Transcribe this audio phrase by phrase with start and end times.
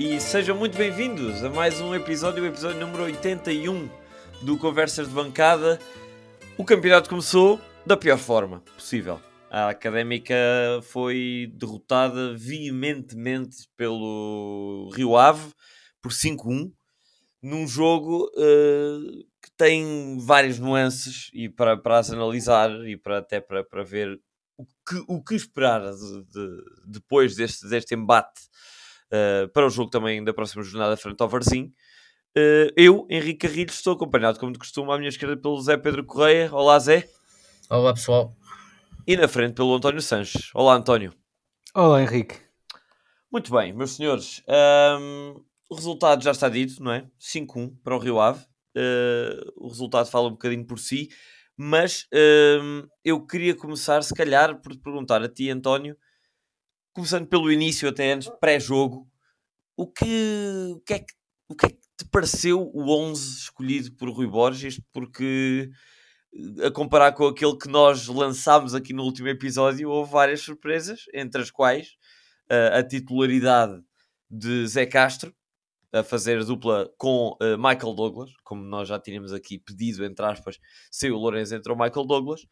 [0.00, 3.86] e sejam muito bem-vindos a mais um episódio, o episódio número 81
[4.40, 5.78] do Conversas de Bancada.
[6.56, 9.20] O campeonato começou da pior forma possível.
[9.50, 10.34] A Académica
[10.84, 15.52] foi derrotada veementemente pelo Rio Ave
[16.00, 16.72] por 5-1
[17.42, 23.38] num jogo uh, que tem várias nuances e para, para as analisar e para até
[23.38, 24.18] para, para ver
[24.56, 28.40] o que, o que esperar de, de, depois deste, deste embate
[29.12, 31.72] uh, para o jogo também da próxima jornada frente ao Varzim.
[32.36, 36.04] Uh, eu, Henrique Carrilho, estou acompanhado, como de costume, à minha esquerda pelo Zé Pedro
[36.04, 36.48] Correia.
[36.52, 37.08] Olá, Zé.
[37.68, 38.36] Olá, pessoal.
[39.06, 40.50] E na frente pelo António Sanches.
[40.54, 41.12] Olá, António.
[41.74, 42.36] Olá, Henrique.
[43.32, 44.42] Muito bem, meus senhores.
[44.48, 47.08] Um, o resultado já está dito, não é?
[47.20, 48.44] 5-1 para o Rio Ave.
[48.76, 51.08] Uh, o resultado fala um bocadinho por si,
[51.56, 55.96] mas uh, eu queria começar, se calhar, por te perguntar a ti, António,
[56.92, 59.08] começando pelo início, até antes, pré-jogo,
[59.76, 61.14] o que, o, que é que,
[61.48, 64.80] o que é que te pareceu o 11 escolhido por Rui Borges?
[64.92, 65.70] Porque
[66.34, 71.04] eh, a comparar com aquele que nós lançámos aqui no último episódio, houve várias surpresas,
[71.14, 71.96] entre as quais
[72.50, 73.80] uh, a titularidade
[74.30, 75.34] de Zé Castro,
[75.92, 80.58] a fazer dupla com uh, Michael Douglas, como nós já tínhamos aqui pedido, entre aspas,
[80.90, 82.42] se o Lourenço entrou Michael Douglas.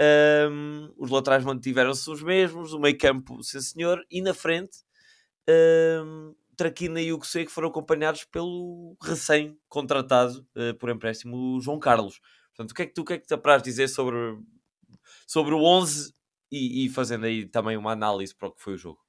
[0.00, 4.78] Um, os laterais mantiveram-se os mesmos, o meio campo, sim senhor, e na frente,
[6.04, 12.20] um, Traquina e o que foram acompanhados pelo recém-contratado uh, por empréstimo João Carlos.
[12.54, 14.16] Portanto, o que é que tu o que é que te apraz dizer sobre,
[15.26, 16.14] sobre o 11
[16.50, 19.00] e, e, fazendo aí também uma análise para o que foi o jogo?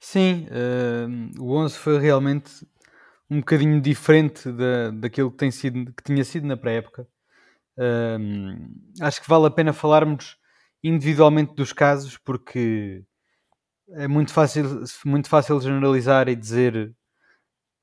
[0.00, 2.66] Sim, uh, o 11 foi realmente
[3.30, 7.06] um bocadinho diferente da, daquilo que, tem sido, que tinha sido na pré-época.
[7.78, 8.68] Um,
[9.00, 10.36] acho que vale a pena falarmos
[10.82, 13.04] individualmente dos casos, porque
[13.90, 16.94] é muito fácil, muito fácil generalizar e dizer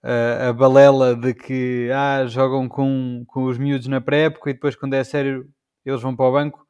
[0.04, 4.76] uh, a balela de que ah, jogam com, com os miúdos na pré-época e depois,
[4.76, 5.50] quando é sério,
[5.86, 6.66] eles vão para o banco.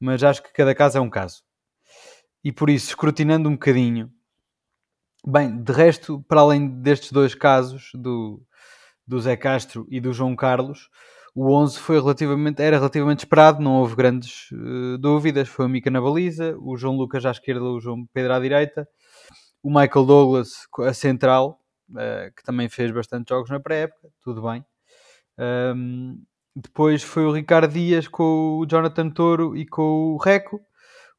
[0.00, 1.42] Mas acho que cada caso é um caso.
[2.44, 4.12] E por isso, escrutinando um bocadinho,
[5.28, 8.40] Bem, de resto, para além destes dois casos, do,
[9.04, 10.88] do Zé Castro e do João Carlos,
[11.38, 15.46] o 11 foi relativamente, era relativamente esperado, não houve grandes uh, dúvidas.
[15.46, 18.88] Foi o Mica na baliza, o João Lucas à esquerda, o João Pedro à direita,
[19.62, 21.60] o Michael Douglas a central,
[21.90, 24.64] uh, que também fez bastante jogos na pré-época, tudo bem.
[25.38, 26.22] Um,
[26.54, 30.58] depois foi o Ricardo Dias com o Jonathan Toro e com o Reco,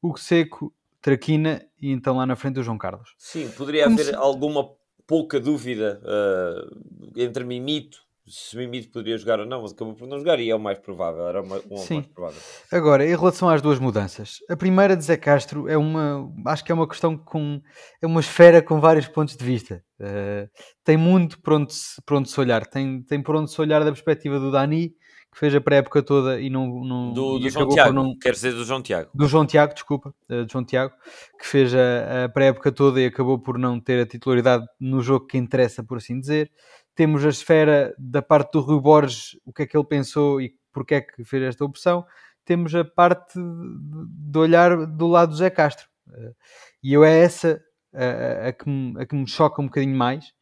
[0.02, 3.14] o Seco Traquina e então lá na frente o João Carlos.
[3.20, 4.16] Sim, poderia Como haver se...
[4.16, 4.68] alguma
[5.06, 10.20] pouca dúvida uh, entre Mimito, se Mimito poderia jogar ou não, mas acabou por não
[10.20, 11.96] jogar e é o mais provável, era uma, um Sim.
[11.96, 12.42] mais provável.
[12.72, 16.72] Agora, em relação às duas mudanças, a primeira de Zé Castro é uma, acho que
[16.72, 17.62] é uma questão com,
[18.02, 19.84] é uma esfera com vários pontos de vista.
[20.00, 20.50] Uh,
[20.84, 23.84] tem muito por onde, se, por onde se olhar, tem, tem por onde se olhar
[23.84, 24.90] da perspectiva do Dani,
[25.32, 26.68] que fez a pré-época toda e não.
[26.84, 28.18] não do, do João Tiago, não...
[28.18, 29.10] quer dizer do João Tiago.
[29.14, 30.94] Do João Tiago, desculpa, uh, do João Tiago,
[31.40, 35.28] que fez a, a pré-época toda e acabou por não ter a titularidade no jogo
[35.28, 36.52] que interessa, por assim dizer.
[36.98, 40.56] Temos a esfera da parte do Rui Borges, o que é que ele pensou e
[40.74, 42.04] porque é que fez esta opção.
[42.44, 45.88] Temos a parte de olhar do lado do Zé Castro.
[46.08, 46.36] Uh,
[46.82, 47.62] e eu é essa
[47.94, 50.34] a, a, que me, a que me choca um bocadinho mais.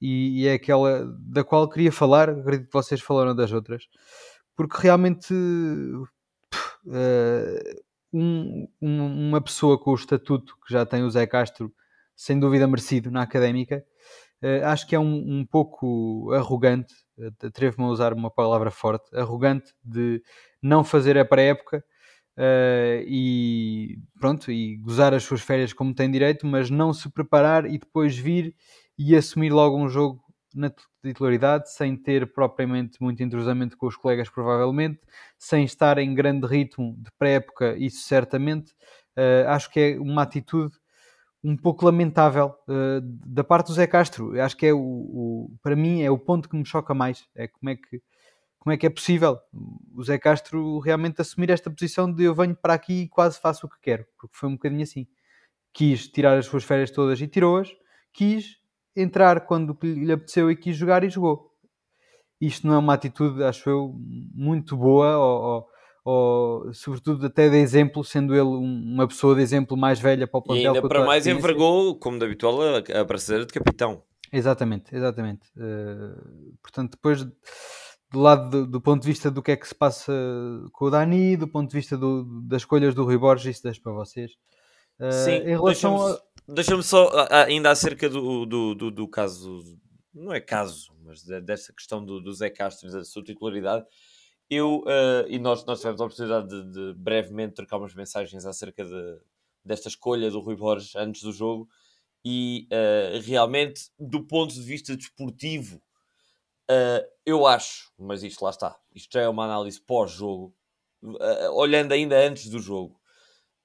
[0.00, 3.84] E, e, é aquela da qual queria falar, acredito que vocês falaram das outras,
[4.56, 6.06] porque realmente uh,
[8.14, 11.70] um, um, uma pessoa com o estatuto que já tem o Zé Castro,
[12.16, 13.84] sem dúvida merecido na académica,
[14.64, 16.94] acho que é um, um pouco arrogante,
[17.42, 20.22] atrevo-me a usar uma palavra forte, arrogante de
[20.62, 21.84] não fazer a pré-época.
[22.38, 27.66] Uh, e pronto, e gozar as suas férias como tem direito, mas não se preparar
[27.66, 28.54] e depois vir
[28.96, 30.22] e assumir logo um jogo
[30.54, 30.72] na
[31.04, 35.00] titularidade, sem ter propriamente muito entrosamento com os colegas, provavelmente,
[35.36, 38.72] sem estar em grande ritmo de pré-época, isso certamente.
[39.16, 40.76] Uh, acho que é uma atitude
[41.48, 44.38] um pouco lamentável uh, da parte do Zé Castro.
[44.40, 47.26] Acho que é o, o, para mim é o ponto que me choca mais.
[47.34, 48.02] É como é que
[48.58, 49.38] como é que é possível
[49.94, 53.66] o Zé Castro realmente assumir esta posição de eu venho para aqui e quase faço
[53.66, 55.06] o que quero, porque foi um bocadinho assim.
[55.72, 57.70] Quis tirar as suas férias todas e tirou-as,
[58.12, 58.58] quis
[58.94, 61.50] entrar quando lhe apeteceu e quis jogar e jogou.
[62.40, 63.94] Isto não é uma atitude, acho eu,
[64.34, 65.68] muito boa, ou, ou,
[66.08, 70.42] ou sobretudo até de exemplo, sendo ele uma pessoa de exemplo mais velha para o
[70.42, 70.72] plantel.
[70.72, 74.02] E ainda para mais envergou, como de habitual, a, a braçadeira de capitão.
[74.32, 75.50] Exatamente, exatamente.
[75.56, 79.74] Uh, portanto, depois do lado do, do, ponto de vista do que é que se
[79.74, 80.12] passa
[80.72, 83.82] com o Dani, do ponto de vista do, das escolhas do Rui Borges, isso deixo
[83.82, 84.32] para vocês.
[84.98, 86.18] Uh, Sim, em relação a...
[86.48, 89.62] Deixa-me só, ainda acerca do, do, do, do caso
[90.14, 93.84] não é caso, mas dessa questão do, do Zé Castro da sua titularidade,
[94.50, 98.84] eu uh, e nós, nós tivemos a oportunidade de, de, brevemente trocar umas mensagens acerca
[98.84, 99.20] de,
[99.64, 101.68] desta escolha do Rui Borges antes do jogo
[102.24, 105.76] e uh, realmente, do ponto de vista desportivo,
[106.70, 110.54] uh, eu acho, mas isto lá está, isto já é uma análise pós-jogo,
[111.52, 113.00] olhando ainda antes do jogo,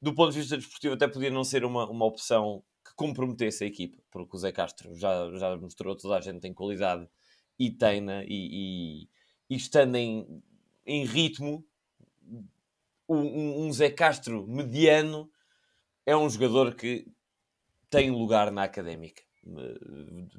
[0.01, 3.67] do ponto de vista desportivo, até podia não ser uma, uma opção que comprometesse a
[3.67, 7.07] equipa, porque o Zé Castro já, já mostrou toda a gente tem qualidade
[7.57, 8.23] e tem, né?
[8.27, 9.09] e, e,
[9.49, 10.43] e estando em,
[10.85, 11.65] em ritmo,
[13.07, 15.29] um, um Zé Castro mediano
[16.05, 17.05] é um jogador que
[17.89, 19.21] tem lugar na académica,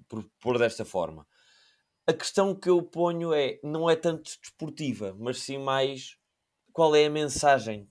[0.08, 1.26] por, por desta forma.
[2.06, 6.18] A questão que eu ponho é, não é tanto desportiva, mas sim mais
[6.72, 7.88] qual é a mensagem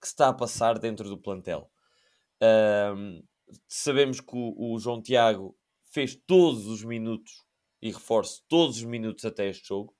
[0.00, 1.70] que se está a passar dentro do plantel.
[2.96, 3.22] Um,
[3.66, 5.58] sabemos que o, o, João Tiago
[5.90, 7.44] fez todos os minutos,
[7.82, 9.94] e reforço, todos os minutos até este jogo,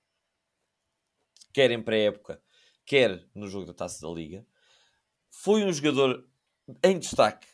[1.55, 2.41] quer em pré-época,
[2.85, 4.45] quer no jogo da Taça da Liga.
[5.29, 6.27] Foi um jogador
[6.83, 7.47] em destaque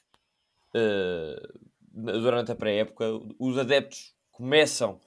[0.75, 1.59] uh,
[1.93, 3.05] durante a pré-época.
[3.37, 4.99] Os adeptos começam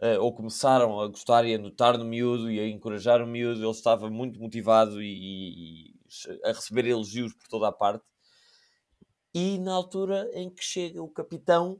[0.00, 3.60] uh, ou começaram a gostar e a notar no miúdo e a encorajar o miúdo.
[3.60, 5.94] Ele estava muito motivado e, e
[6.42, 8.06] a receber elogios por toda a parte.
[9.34, 11.78] E na altura em que chega o capitão,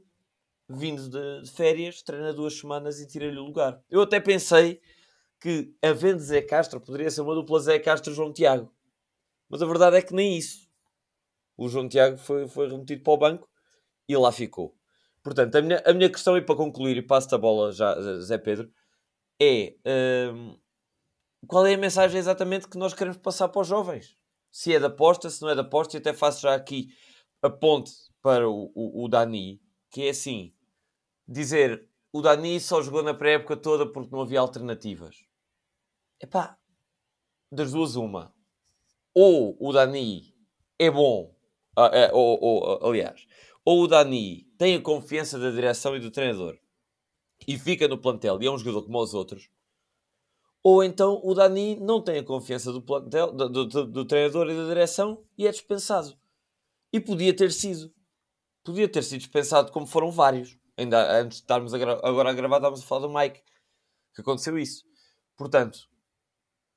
[0.69, 3.83] vindo de, de férias, treina duas semanas e tira-lhe o lugar.
[3.89, 4.79] Eu até pensei
[5.39, 8.73] que, havendo Zé Castro, poderia ser uma dupla Zé Castro-João Tiago.
[9.49, 10.69] Mas a verdade é que nem isso.
[11.57, 13.49] O João Tiago foi, foi remetido para o banco
[14.07, 14.75] e lá ficou.
[15.23, 18.37] Portanto, a minha, a minha questão, e para concluir, e passo a bola já, Zé
[18.37, 18.71] Pedro,
[19.41, 19.75] é
[20.33, 20.57] hum,
[21.47, 24.15] qual é a mensagem exatamente que nós queremos passar para os jovens?
[24.51, 26.89] Se é da aposta, se não é da aposta, e até faço já aqui
[27.41, 30.53] a ponte para o, o, o Dani, que é assim:
[31.27, 35.28] dizer o Dani só jogou na pré-época toda porque não havia alternativas.
[36.21, 36.57] Epá,
[37.51, 38.33] das duas, uma.
[39.13, 40.35] Ou o Dani
[40.77, 41.35] é bom,
[41.75, 43.25] ah, é, ou, aliás,
[43.65, 46.57] ou o Dani tem a confiança da direção e do treinador
[47.47, 49.49] e fica no plantel e é um jogador como os outros,
[50.63, 54.55] ou então o Dani não tem a confiança do, plantel, do, do, do, treinador e
[54.55, 56.17] da direção e é dispensado.
[56.91, 57.93] E podia ter sido.
[58.63, 60.57] Podia ter sido dispensado como foram vários.
[60.77, 63.41] Ainda antes de estarmos agora a gravar, estávamos a falar do Mike.
[64.13, 64.83] Que aconteceu isso.
[65.37, 65.79] Portanto,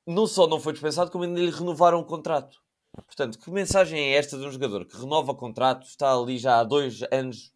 [0.06, 2.58] não só não foi dispensado, como ainda lhe renovaram o contrato.
[3.06, 6.58] Portanto, que mensagem é esta de um jogador que renova o contrato, está ali já
[6.58, 7.52] há dois anos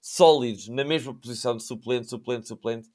[0.00, 2.88] sólidos, na mesma posição de suplente, suplente, suplente,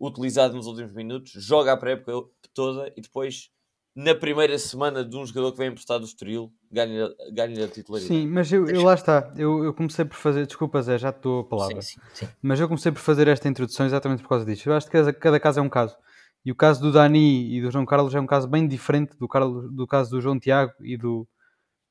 [0.00, 3.50] utilizado nos últimos minutos, joga a pré-época toda e depois,
[3.94, 8.20] na primeira semana de um jogador que vem emprestado do Estoril, ganha, ganha a titularidade.
[8.20, 11.20] Sim, mas eu, eu lá está, eu, eu, comecei por fazer, desculpa Zé, já te
[11.20, 12.32] dou a palavra, sim, sim, sim.
[12.40, 14.66] mas eu comecei por fazer esta introdução exatamente por causa disto.
[14.66, 15.96] Eu acho que cada, cada caso é um caso.
[16.44, 19.28] E o caso do Dani e do João Carlos é um caso bem diferente do,
[19.28, 21.28] Carlos, do caso do João Tiago e do,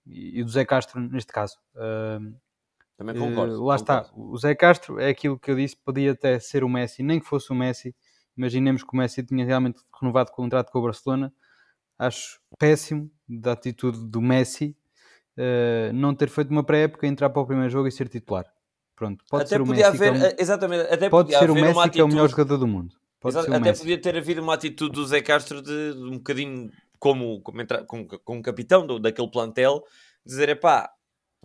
[0.06, 1.58] e do Zé Castro neste caso.
[1.76, 2.34] Uh,
[2.98, 3.62] Também concordo.
[3.62, 4.08] Uh, lá concordo.
[4.08, 4.12] está.
[4.16, 7.28] O Zé Castro é aquilo que eu disse, podia até ser o Messi, nem que
[7.28, 7.96] fosse o Messi.
[8.36, 11.34] Imaginemos que o Messi tinha realmente renovado o contrato com o Barcelona.
[12.00, 14.76] Acho péssimo da atitude do Messi
[15.38, 18.46] uh, não ter feito uma pré-época, entrar para o primeiro jogo e ser titular.
[18.96, 19.84] Pronto, pode até ser o Messi.
[19.84, 22.68] Haver, é um, exatamente, até pode ser o Messi que é o melhor jogador do
[22.68, 22.96] mundo.
[23.26, 27.42] Exato, até podia ter havido uma atitude do Zé Castro de, de um bocadinho como,
[27.42, 29.84] como, entra, como, como capitão do, daquele plantel,
[30.26, 30.90] dizer, é pá,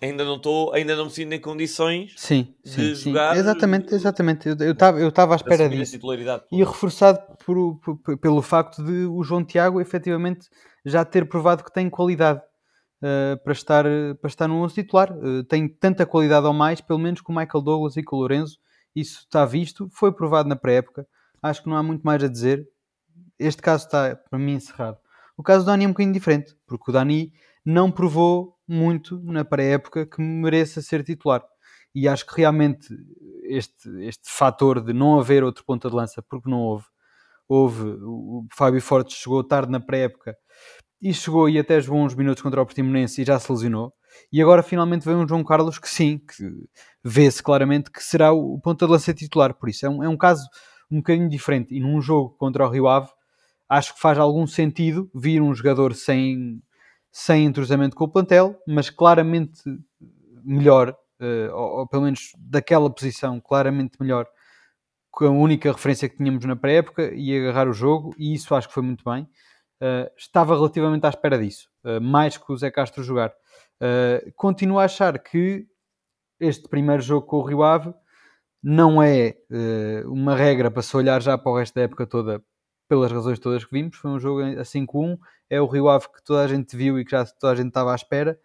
[0.00, 3.34] ainda não estou, ainda não me sinto em condições sim, de sim, jogar.
[3.34, 3.40] Sim.
[3.40, 4.48] Exatamente, exatamente.
[4.48, 5.98] Eu estava eu eu à espera disso.
[6.50, 10.48] E reforçado por, por, pelo facto de o João Tiago efetivamente
[10.84, 12.40] já ter provado que tem qualidade.
[13.04, 13.84] Uh, para, estar,
[14.20, 17.36] para estar no 11 titular, uh, tem tanta qualidade ou mais, pelo menos com o
[17.36, 18.58] Michael Douglas e com o Lorenzo,
[18.94, 21.04] isso está visto, foi provado na pré-época,
[21.42, 22.66] acho que não há muito mais a dizer.
[23.38, 24.98] Este caso está, para mim, encerrado.
[25.36, 27.32] O caso do Dani é um bocadinho diferente, porque o Dani
[27.64, 31.42] não provou muito na pré-época que mereça ser titular.
[31.94, 32.88] E acho que realmente
[33.44, 36.84] este, este fator de não haver outro ponta de lança, porque não houve,
[37.48, 40.36] houve, o Fábio Fortes chegou tarde na pré-época
[41.00, 43.92] e chegou e até jogou uns minutos contra o Portimonense e já se lesionou.
[44.32, 46.48] E agora finalmente vem um João Carlos que sim, que
[47.04, 49.54] vê-se claramente que será o ponta de lança titular.
[49.54, 50.46] Por isso é um, é um caso
[50.92, 51.74] um bocadinho diferente.
[51.74, 53.08] E num jogo contra o Rio Ave,
[53.68, 56.62] acho que faz algum sentido vir um jogador sem,
[57.10, 59.62] sem entrosamento com o plantel, mas claramente
[60.44, 64.26] melhor, uh, ou, ou, pelo menos daquela posição, claramente melhor
[65.10, 68.68] com a única referência que tínhamos na pré-época e agarrar o jogo, e isso acho
[68.68, 69.22] que foi muito bem.
[69.80, 73.32] Uh, estava relativamente à espera disso, uh, mais que o Zé Castro jogar.
[74.36, 75.66] continuo a achar que
[76.38, 77.92] este primeiro jogo com o Rio Ave
[78.62, 82.42] não é uh, uma regra para se olhar já para o resto da época toda,
[82.88, 83.96] pelas razões todas que vimos.
[83.96, 85.18] Foi um jogo a 5-1,
[85.50, 87.68] é o Rio Ave que toda a gente viu e que já toda a gente
[87.68, 88.38] estava à espera.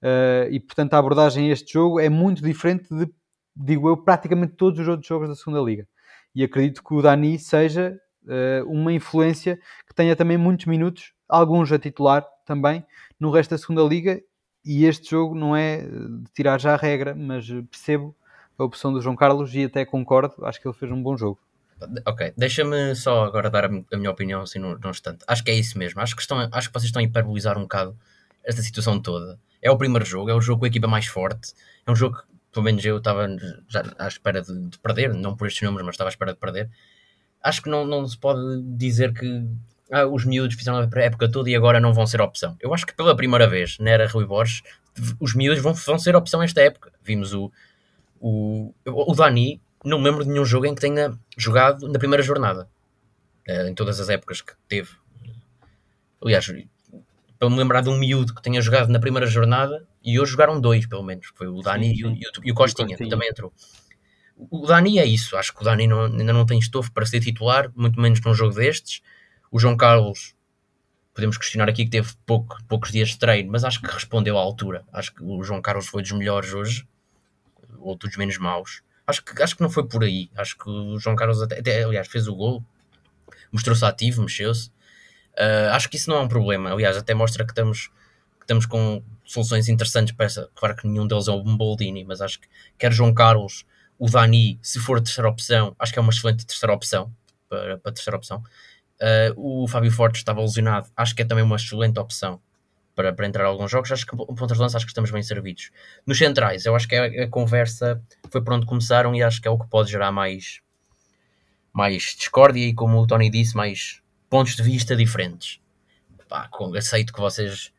[0.00, 3.10] Uh, e portanto, a abordagem a este jogo é muito diferente de,
[3.56, 5.88] digo eu, praticamente todos os outros jogos da segunda Liga.
[6.34, 11.72] E acredito que o Dani seja uh, uma influência que tenha também muitos minutos, alguns
[11.72, 12.84] a titular também,
[13.18, 14.20] no resto da segunda Liga.
[14.64, 18.16] E este jogo não é de tirar já a regra, mas percebo
[18.58, 21.38] a opção do João Carlos e até concordo, acho que ele fez um bom jogo.
[22.06, 25.24] Ok, deixa-me só agora dar a, minha opinião assim num, num instante.
[25.26, 26.00] Acho que é isso mesmo.
[26.00, 27.96] Acho que, estão, acho que vocês estão a hiperbolizar um bocado
[28.44, 29.38] esta situação toda.
[29.60, 31.52] É o primeiro jogo, é o jogo com a equipa mais forte.
[31.86, 33.26] É um jogo que, pelo menos eu estava
[33.98, 36.70] à espera de, de perder, não por estes números, mas estava à espera de perder.
[37.42, 39.44] Acho que não, não se pode dizer que
[39.90, 42.56] ah, os miúdos fizeram a época toda e agora não vão ser opção.
[42.60, 44.62] Eu acho que pela primeira vez na era Rui Borges,
[45.18, 46.92] os miúdos vão, vão ser opção esta época.
[47.02, 47.50] Vimos o,
[48.20, 52.22] o, o Dani, não me lembro de nenhum jogo em que tenha jogado na primeira
[52.22, 52.68] jornada,
[53.48, 54.90] uh, em todas as épocas que teve.
[56.22, 56.46] Aliás,
[57.38, 60.60] para me lembrar de um miúdo que tenha jogado na primeira jornada, e hoje jogaram
[60.60, 62.00] dois, pelo menos, foi o Dani sim, sim.
[62.00, 63.52] E, o, e, o, Costinha, que também entrou.
[64.50, 67.20] O Dani é isso, acho que o Dani não, ainda não tem estofo para ser
[67.20, 69.02] titular, muito menos num jogo destes.
[69.50, 70.34] O João Carlos,
[71.12, 74.40] podemos questionar aqui que teve pouco, poucos dias de treino, mas acho que respondeu à
[74.40, 74.84] altura.
[74.92, 76.86] Acho que o João Carlos foi dos melhores hoje
[77.84, 78.82] ou dos menos maus.
[79.06, 80.30] Acho que, acho que não foi por aí.
[80.34, 82.64] Acho que o João Carlos, até, até aliás, fez o gol,
[83.52, 84.68] mostrou-se ativo, mexeu-se.
[85.34, 86.72] Uh, acho que isso não é um problema.
[86.72, 87.88] Aliás, até mostra que estamos,
[88.38, 90.50] que estamos com soluções interessantes para essa.
[90.54, 92.48] Claro que nenhum deles é um Boldini, mas acho que
[92.78, 93.66] quer João Carlos,
[93.98, 97.12] o Dani, se for terceira opção, acho que é uma excelente terceira opção
[97.48, 98.42] para, para terceira opção.
[99.00, 102.40] Uh, o Fábio Fortes estava lesionado, acho que é também uma excelente opção
[102.94, 105.22] para, para entrar alguns jogos, acho que o ponto de lança acho que estamos bem
[105.22, 105.70] servidos.
[106.06, 109.48] Nos centrais, eu acho que a, a, conversa foi por onde começaram e acho que
[109.48, 110.60] é o que pode gerar mais,
[111.72, 115.60] mais discórdia e, como o Tony disse, mais pontos de vista diferentes.
[116.28, 117.72] Pá, com, aceito que vocês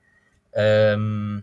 [0.97, 1.41] um,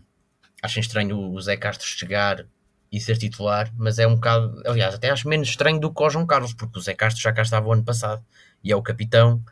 [0.61, 2.45] achem estranho o Zé Castro chegar
[2.91, 6.09] e ser titular, mas é um bocado, aliás, até acho menos estranho do que o
[6.09, 8.23] João Carlos, porque o Zé Castro já cá estava o ano passado
[8.63, 9.43] e é o capitão,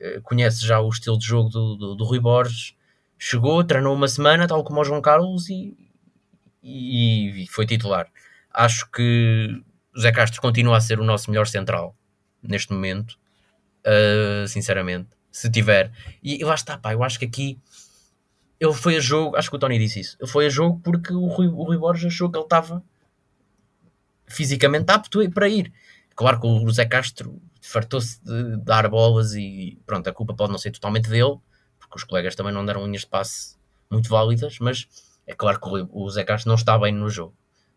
[0.00, 2.74] eh, conhece já o estilo de jogo do, do, do Rui Borges
[3.18, 5.76] chegou, treinou uma semana, tal como o João Carlos, e,
[6.62, 8.08] e, e foi titular.
[8.52, 9.62] Acho que
[9.94, 11.96] o Zé Castro continua a ser o nosso melhor central
[12.42, 13.18] neste momento,
[13.86, 15.08] uh, sinceramente.
[15.30, 15.92] Se tiver,
[16.22, 17.58] e está, pá, eu acho que aqui
[18.58, 20.16] ele foi a jogo, acho que o Tony disse isso.
[20.20, 22.82] Ele foi a jogo porque o Rui, o Rui Borges achou que ele estava
[24.26, 25.72] fisicamente apto para ir.
[26.14, 30.58] Claro que o Zé Castro fartou-se de dar bolas e pronto, a culpa pode não
[30.58, 31.36] ser totalmente dele,
[31.86, 33.56] porque os colegas também não deram linhas de passe
[33.90, 34.86] muito válidas, mas
[35.26, 37.34] é claro que o Zé Castro não está bem no jogo.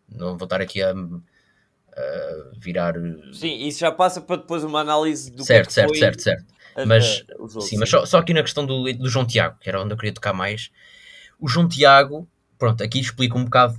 [0.08, 2.94] Não vou estar aqui a, a virar.
[3.32, 6.86] Sim, isso já passa para depois uma análise do certo, que certo, certo, certo, certo.
[6.86, 9.68] Mas, jogo, sim, sim, mas só, só, aqui na questão do, do João Tiago, que
[9.68, 10.70] era onde eu queria tocar mais.
[11.38, 13.78] O João Tiago, pronto, aqui explica um bocado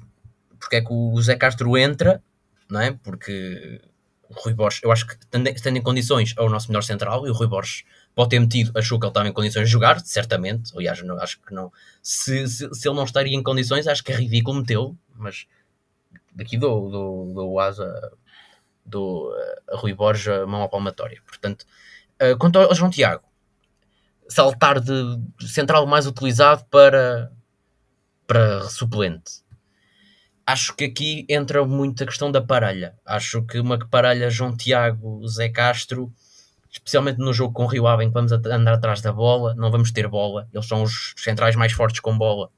[0.60, 2.22] porque é que o Zé Castro entra,
[2.70, 2.92] não é?
[2.92, 3.82] Porque
[4.30, 7.30] o Rui Borges, eu acho que tendo, em condições, é o nosso melhor central e
[7.30, 7.84] o Rui Borges
[8.16, 10.72] pode ter metido, achou que ele estava em condições de jogar, certamente.
[10.76, 11.72] Aliás, não, acho que não.
[12.02, 15.48] Se, se, se, ele não estaria em condições, acho que é ridículo metê-lo, mas
[16.34, 18.12] daqui dou, dou, dou asa
[18.86, 19.34] do
[19.70, 21.22] a Rui Borges mão à palmatória.
[21.26, 21.66] Portanto,
[22.22, 23.24] uh, quanto ao João Tiago,
[24.28, 27.32] saltar de central mais utilizado para,
[28.26, 29.42] para suplente.
[30.46, 32.98] Acho que aqui entra muito a questão da parelha.
[33.06, 36.12] Acho que uma parelha João Tiago, Zé Castro
[36.72, 39.70] especialmente no jogo com o Rio Ave, em que vamos andar atrás da bola, não
[39.70, 42.50] vamos ter bola, eles são os centrais mais fortes com bola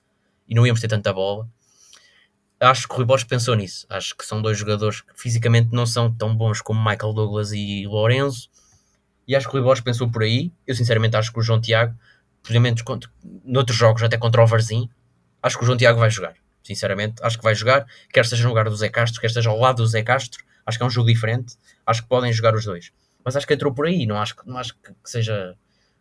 [0.48, 1.48] e não íamos ter tanta bola.
[2.60, 3.86] Acho que o Rui Borges pensou nisso.
[3.90, 7.86] Acho que são dois jogadores que fisicamente não são tão bons como Michael Douglas e
[7.88, 8.50] Lorenzo.
[9.28, 10.50] E acho que o Rui Borges pensou por aí.
[10.66, 11.94] Eu sinceramente acho que o João Tiago,
[12.42, 12.82] possivelmente
[13.44, 14.90] noutros jogos, até contra o Varzim,
[15.42, 16.36] acho que o João Tiago vai jogar.
[16.64, 17.86] Sinceramente, acho que vai jogar.
[18.14, 20.42] Quer seja no lugar do Zé Castro, quer seja ao lado do Zé Castro.
[20.66, 21.58] Acho que é um jogo diferente.
[21.86, 22.94] Acho que podem jogar os dois
[23.24, 24.06] mas acho que entrou por aí.
[24.06, 25.56] Não acho, não acho que seja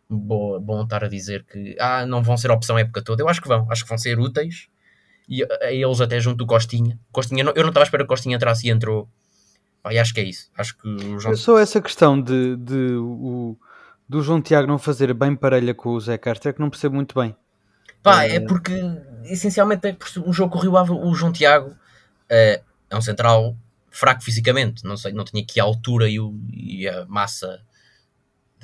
[0.09, 3.23] boa, bom estar a dizer que ah, não vão ser opção a época toda.
[3.23, 4.67] Eu acho que vão, acho que vão ser úteis
[5.27, 6.99] e a, eles até junto do Costinha.
[7.11, 9.07] Costinha eu não estava a esperar que o Costinha entrasse e entrou.
[9.89, 10.49] e acho que é isso.
[10.57, 11.35] Acho que o João...
[11.35, 13.57] Só essa questão de, de o,
[14.07, 16.95] do João Tiago não fazer bem parelha com o Zé Castro é que não percebo
[16.95, 17.35] muito bem.
[18.01, 18.73] Pá, é, é porque
[19.23, 21.73] essencialmente é um jogo que o Rio Ave, o João Tiago
[22.29, 23.55] é, é um central
[23.93, 27.61] fraco fisicamente, não sei, não tinha aqui a altura e, o, e a massa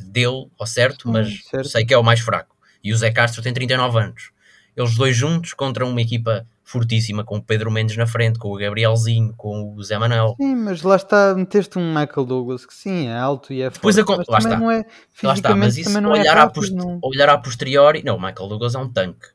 [0.01, 1.69] dele, ao certo, mas hum, certo.
[1.69, 2.55] sei que é o mais fraco.
[2.83, 4.31] E o Zé Castro tem 39 anos.
[4.75, 8.57] Eles dois juntos contra uma equipa fortíssima, com o Pedro Mendes na frente, com o
[8.57, 10.35] Gabrielzinho, com o Zé Manuel.
[10.39, 13.99] Sim, mas lá está, meteste um Michael Douglas que sim, é alto e é forte,
[13.99, 14.57] a con- mas lá está.
[14.59, 14.85] não é
[15.23, 18.15] Lá está, mas isso também não é olhar, à rápido, post- não- olhar posteriori, não,
[18.15, 19.27] o Michael Douglas é um tanque.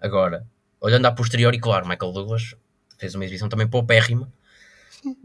[0.00, 0.46] Agora,
[0.80, 2.54] olhando à posteriori, claro, Michael Douglas
[2.98, 4.32] fez uma exibição também paupérrima.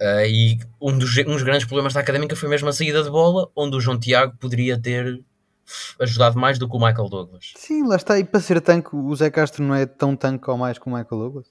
[0.02, 3.10] Ah, e um dos, um dos grandes problemas da académica foi mesmo a saída de
[3.10, 5.24] bola, onde o João Tiago poderia ter
[6.00, 7.54] ajudado mais do que o Michael Douglas.
[7.56, 10.58] Sim, lá está, e para ser tanque, o Zé Castro não é tão tanque ou
[10.58, 11.48] mais como o Michael Douglas.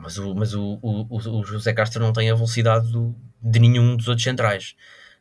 [0.00, 3.58] Mas o, mas o, o, o, o José Castro não tem a velocidade do- de
[3.60, 4.74] nenhum dos outros centrais.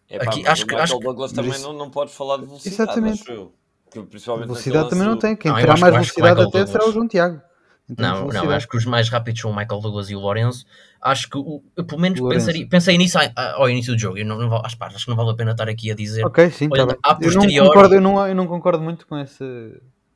[0.10, 1.90] Epá, Aqui, mas acho o que- Michael acho que- Douglas mas também isso- não, não
[1.90, 3.22] podes falar de velocidade, Exatamente.
[3.22, 3.54] acho eu.
[3.92, 5.36] Que, principalmente Velocidade também não tem.
[5.36, 7.42] Quem Não, terá mais que velocidade até será o Douglas- João Tiago.
[7.90, 10.66] De Não, não, acho que os mais rápidos são o Michael Douglas e o Lourenço.
[11.02, 14.18] Acho que, o- eu pelo menos pensaria, pensei nisso ao início do jogo.
[14.18, 16.26] Eu não, não, acho, pá, acho que não vale a pena estar aqui a dizer.
[16.26, 16.96] Ok, sim, tá bem.
[17.04, 19.44] à Eu não, concordo, eu, não, eu não concordo muito com esse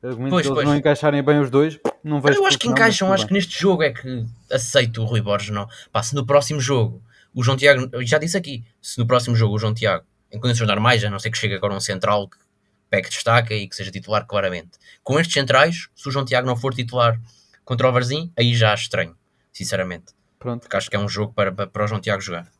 [0.02, 0.66] argumento Pois, pois.
[0.66, 1.78] não encaixarem bem os dois.
[2.02, 5.20] Não vejo eu acho que encaixam, acho que neste jogo é que aceito o Rui
[5.20, 5.50] Borges.
[5.50, 5.68] Não.
[5.92, 7.02] Pá, se no próximo jogo
[7.34, 10.66] o João Tiago, já disse aqui, se no próximo jogo o João Tiago, em condições
[10.66, 12.36] normais, a não ser que chegue agora um central que
[12.88, 14.70] pegue destaca e que seja titular claramente.
[15.04, 17.20] Com estes centrais, se o João Tiago não for titular
[17.68, 19.14] contra o Varzim, aí já acho estranho,
[19.52, 20.14] sinceramente.
[20.38, 20.62] Pronto.
[20.62, 22.50] Porque acho que é um jogo para, para, para o João Tiago jogar.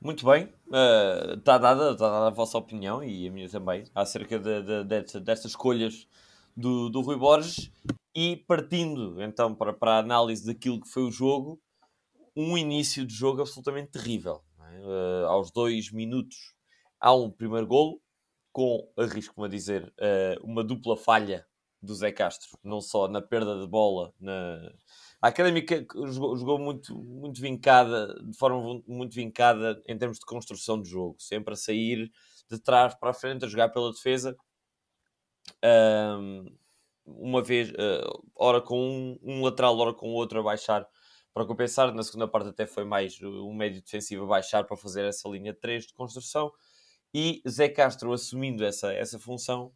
[0.00, 0.52] Muito bem,
[1.36, 5.18] está dada, tá dada a vossa opinião e a minha também acerca de, de, desta-
[5.18, 6.06] destas escolhas
[6.56, 7.72] do, do Rui Borges
[8.14, 11.60] e partindo então para, para a análise daquilo que foi o jogo,
[12.36, 14.44] um início de jogo absolutamente terrível.
[14.56, 14.76] não é?
[14.76, 16.54] Eh, aos dois minutos
[17.00, 18.00] há um primeiro golo
[18.52, 21.44] com, arrisco-me a dizer, eh, uma dupla falha
[21.86, 24.72] do Zé Castro, não só na perda de bola, na,
[25.20, 30.80] a Académica jogou, jogou muito, muito vincada, de forma muito vincada em termos de construção
[30.80, 32.10] de jogo, sempre a sair
[32.50, 34.36] de trás para a frente, a jogar pela defesa.
[35.62, 36.46] Ahm,
[37.04, 40.86] uma vez, ah, ora com um, um lateral, ora com o outro a baixar
[41.32, 41.92] para compensar.
[41.94, 45.54] Na segunda parte, até foi mais um médio defensivo a baixar para fazer essa linha
[45.54, 46.52] 3 de construção.
[47.14, 49.72] E Zé Castro assumindo essa, essa função,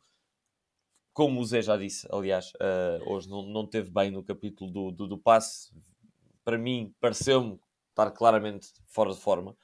[1.12, 4.90] como o Zé já disse, aliás, eh, hoje não, não teve bem no capítulo do,
[4.92, 5.70] do, do passe.
[6.44, 7.59] Para mim, pareceu-me
[7.90, 9.57] estar claramente fora de forma,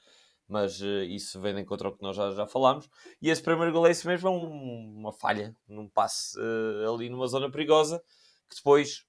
[0.47, 2.89] mas eh, isso vem de encontro ao que nós já, já falámos.
[3.21, 7.09] E esse primeiro gol é isso mesmo, é um- uma falha num passe eh, ali
[7.09, 8.01] numa zona perigosa,
[8.49, 9.05] que depois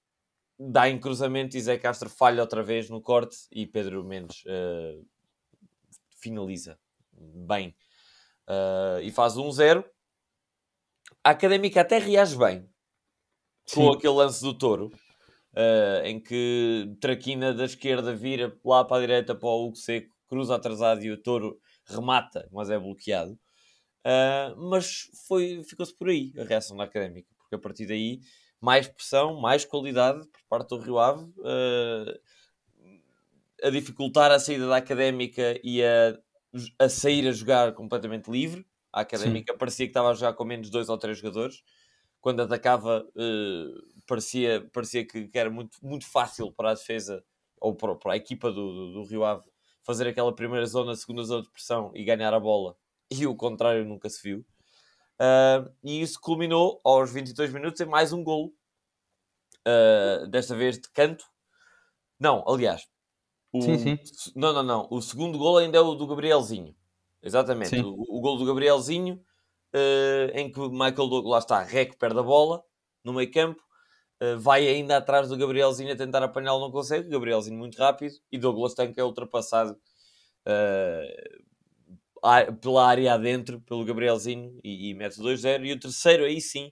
[0.59, 4.43] dá em cruzamento e Zé Castro falha outra vez no corte e Pedro Mendes
[6.21, 6.77] finaliza
[7.13, 7.75] bem
[9.01, 9.83] e faz 1-0.
[11.23, 12.67] A Académica até reage bem
[13.73, 13.95] com Sim.
[13.95, 14.89] aquele lance do touro,
[15.55, 20.15] eh, em que Traquina da esquerda vira lá para a direita para o Hugo Seco,
[20.27, 23.37] cruza atrasado e o touro remata, mas é bloqueado.
[24.03, 28.19] Ah, mas foi, ficou-se por aí a reação da Académica, porque a partir daí
[28.61, 32.19] mais pressão, mais qualidade por parte do Rio Ave, ah,
[33.63, 36.17] a dificultar a saída da Académica e a,
[36.79, 38.65] a sair a jogar completamente livre.
[38.91, 41.63] A Académica parecia que estava a jogar com menos dois ou três jogadores.
[42.21, 43.65] Quando atacava, eh,
[44.07, 47.23] parecia, parecia que, que era muito, muito fácil para a defesa
[47.61, 49.43] ou para, para a equipa do, do, do Rio Ave
[49.83, 52.75] fazer aquela primeira zona, segunda zona de pressão e ganhar a bola.
[53.11, 54.45] E o contrário nunca se viu.
[55.19, 58.53] Ah, e isso culminou aos 22 minutos em mais um golo.
[59.65, 61.25] Ah, desta vez de canto.
[62.19, 62.87] Não, aliás.
[63.51, 63.97] O, Sim, sim.
[64.35, 64.87] Não, não, não.
[64.91, 66.75] O segundo golo ainda é o do Gabrielzinho.
[67.21, 67.69] Exatamente.
[67.69, 67.81] Sim.
[67.83, 69.21] O, o golo do Gabrielzinho,
[69.73, 72.63] eh, em que Michael Douglas, lá está, Reco perde a bola
[73.03, 73.61] no meio campo,
[74.19, 77.09] eh, vai ainda atrás do Gabrielzinho a tentar apanhá-lo, não consegue.
[77.09, 79.77] Gabrielzinho muito rápido e Douglas Tanque é ultrapassado
[82.23, 85.65] a- pela área adentro pelo Gabrielzinho e, e mete 2-0.
[85.65, 86.71] E o terceiro, aí sim,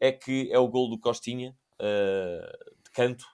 [0.00, 3.24] é que é o gol do Costinha de canto.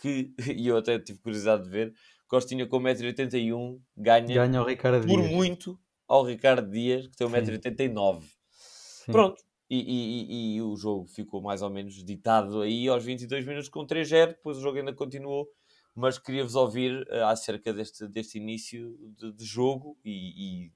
[0.00, 1.94] Que, e eu até tive curiosidade de ver,
[2.26, 5.32] Costinha com 1,81m ganha Ganha o Ricardo por Dias.
[5.32, 5.78] muito
[6.10, 7.34] ao Ricardo Dias, que tem Sim.
[7.34, 8.22] 1,89m.
[8.50, 9.12] Sim.
[9.12, 9.42] Pronto.
[9.70, 10.22] E, e-
[10.54, 14.30] e- e o jogo ficou mais ou menos ditado aí aos 22 minutos com 3-0.
[14.34, 15.46] Depois o jogo ainda continuou.
[15.94, 20.72] Mas queria-vos ouvir eh, acerca deste, deste início de, de jogo e, e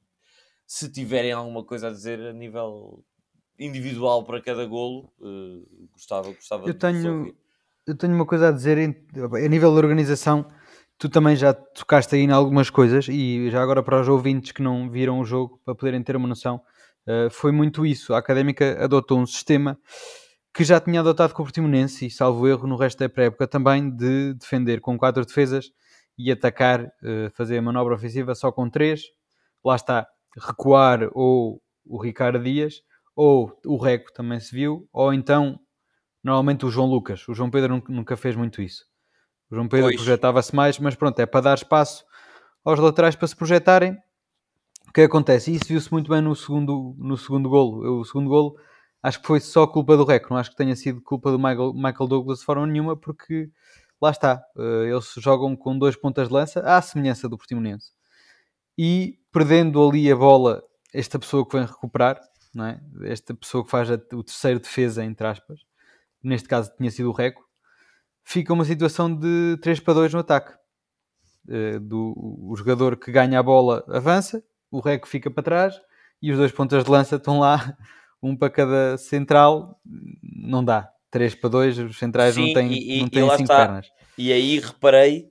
[0.67, 3.05] se tiverem alguma coisa a dizer a nível
[3.59, 7.35] individual para cada golo, eh, gostava, gostava Eu de tenho- ouvir.
[7.87, 8.97] eu tenho uma coisa a dizer em-
[9.45, 10.47] a nível de organização.
[11.01, 14.63] Tu também já tocaste aí em algumas coisas e já agora para os ouvintes que
[14.63, 16.61] não viram o jogo para poderem ter uma noção,
[17.07, 18.15] eh, foi muito isso.
[18.15, 19.77] A Académica adotou um sistema
[20.55, 23.91] que já tinha adotado com o Portimonense e, salvo erro, no resto da pré-época também
[23.95, 25.71] de defender com quatro defesas
[26.19, 29.03] e atacar, eh, fazer a manobra ofensiva só com três.
[29.65, 30.07] Lá está,
[30.39, 32.83] recuar ou o Ricardo Dias
[33.17, 35.59] ou o Reco também se viu, ou então
[36.25, 37.27] normalmente o João Lucas.
[37.29, 38.85] O João Pedro nunca fez muito isso.
[39.51, 42.05] O João Pedro projetava-se mais, mas pronto, é para dar espaço
[42.65, 43.97] aos laterais para se projetarem.
[44.89, 45.51] O que acontece?
[45.51, 47.85] E isso viu-se muito bem no segundo, no segundo golo.
[47.85, 48.57] Eu, o segundo golo
[49.03, 51.75] acho que foi só culpa do Rec, não acho que tenha sido culpa do Michael,
[51.75, 53.51] Michael Douglas de forma nenhuma, porque
[54.01, 57.93] lá está, eh, eles jogam com dois pontas de lança, à semelhança do Portimonense.
[58.79, 62.19] E perdendo ali a bola, esta pessoa que vem recuperar,
[62.55, 62.81] não é?
[63.03, 65.61] esta pessoa que faz o terceiro defesa, entre aspas,
[66.23, 67.45] neste caso tinha sido o Reco,
[68.25, 70.53] fica uma situação de 3 para 2 no ataque.
[71.49, 75.75] Eh, do, o jogador que ganha a bola avança, o Reco fica para trás
[76.23, 77.77] e os dois pontas de lança estão lá,
[78.23, 79.79] um para cada central,
[80.23, 80.89] não dá.
[81.11, 83.43] 3 para 2, os centrais Sim, não têm, e- e- não e têm lá cinco
[83.53, 83.67] está.
[83.67, 83.87] pernas.
[84.19, 85.31] E aí reparei,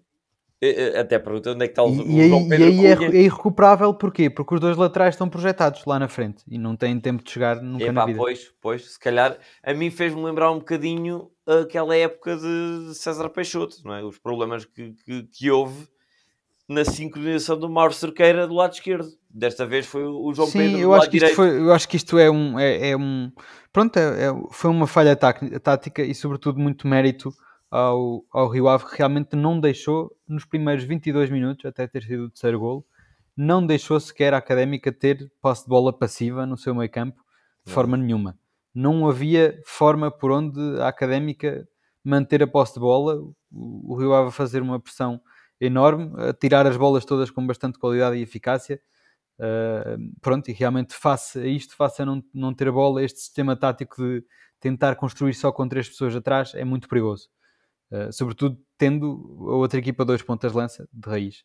[0.99, 2.91] até perguntei onde é que está o, E, e aí, João e Pedro aí é,
[2.91, 4.30] é irrecuperável porquê?
[4.30, 7.62] Porque os dois laterais estão projetados lá na frente e não têm tempo de chegar
[7.62, 8.17] nunca na vida.
[8.17, 13.78] pois, pois, se calhar a mim fez-me lembrar um bocadinho aquela época de César Peixoto,
[13.84, 14.04] não é?
[14.04, 15.88] Os problemas que, que, que houve
[16.67, 19.10] na sincronização do Mauro Cerqueira do lado esquerdo.
[19.30, 21.36] Desta vez foi o João Sim, Pedro do eu lado acho, que isto direito.
[21.36, 22.60] foi, eu acho que isto é um.
[22.60, 23.32] É, é um
[23.71, 27.34] pronto, é- é- foi uma falha tática e, sobretudo, muito mérito
[27.74, 32.26] ao, ao Rio Ave, que realmente não deixou, nos primeiros 22 minutos, até ter sido
[32.26, 32.86] o terceiro golo,
[33.36, 37.20] não deixou sequer a académica ter posse de bola passiva no seu meio campo,
[37.66, 38.38] de forma nenhuma.
[38.76, 41.68] Não havia forma por onde a académica
[42.04, 45.20] manter a posse de bola, o, o Rio Ave a fazer uma pressão
[45.60, 48.80] enorme, a tirar as bolas todas com bastante qualidade e eficácia.
[49.40, 53.20] Uh, pronto, e realmente face a isto, face a não, não ter a bola, este
[53.20, 54.24] sistema tático de
[54.60, 57.30] tentar construir só com três pessoas atrás é muito perigoso.
[57.91, 61.43] Uh, sobretudo tendo a outra equipa dois pontas de lança de raiz.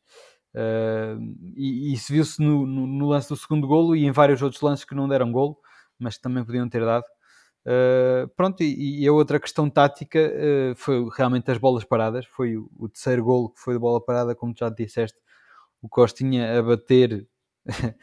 [0.54, 1.20] Uh,
[1.56, 4.84] e, isso viu-se no, no- no lance do segundo golo e em vários outros lances
[4.84, 5.58] que não deram golo,
[5.98, 7.04] mas que também podiam ter dado.
[7.66, 10.18] Uh, pronto, e, e a outra questão tática
[10.76, 12.24] foi realmente as bolas paradas.
[12.26, 15.18] Foi o, o terceiro golo que foi de bola parada, como já disseste,
[15.82, 17.26] o Costinha a bater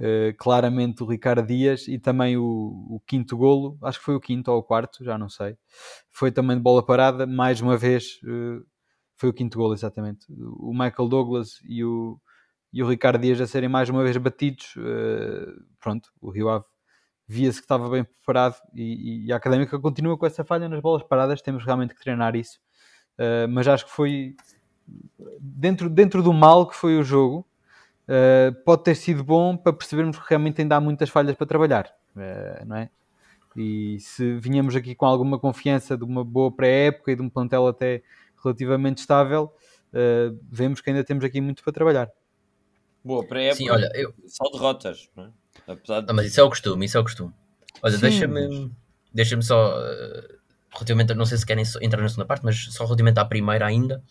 [0.00, 4.20] eh, claramente o Ricardo Dias e também o, o quinto golo, acho que foi o
[4.20, 5.58] quinto ou o quarto, já não sei,
[6.08, 8.62] foi também de bola parada, mais uma vez eh,
[9.16, 10.24] foi o quinto golo, exatamente.
[10.30, 12.20] O Michael Douglas e o,
[12.72, 15.46] e o Ricardo Dias a serem mais uma vez batidos, eh,
[15.80, 16.64] pronto, o Rio Ave
[17.26, 21.02] via-se que estava bem preparado e, e a Académica continua com essa falha nas bolas
[21.02, 22.58] paradas, temos realmente que treinar isso,
[23.50, 24.34] mas acho que foi
[25.40, 27.47] dentro, dentro do mal que foi o jogo,
[28.08, 31.92] Uh, pode ter sido bom para percebermos que realmente ainda há muitas falhas para trabalhar,
[32.16, 32.90] uh, não é?
[33.54, 37.66] E se vinhamos aqui com alguma confiança de uma boa pré-época e de um plantel
[37.66, 38.02] até
[38.42, 39.52] relativamente estável,
[39.92, 42.10] uh, vemos que ainda temos aqui muito para trabalhar.
[43.04, 45.30] Boa, para a época, Sim, olha, eu, só derrotas, não é?
[45.66, 46.06] Apesar de...
[46.06, 47.34] Não, mas isso é o costume, isso é o costume.
[47.82, 48.70] Olha, deixa-me
[49.12, 49.76] deixa só,
[50.72, 54.02] relativamente, não sei se querem entrar na segunda parte, mas só relativamente à primeira ainda,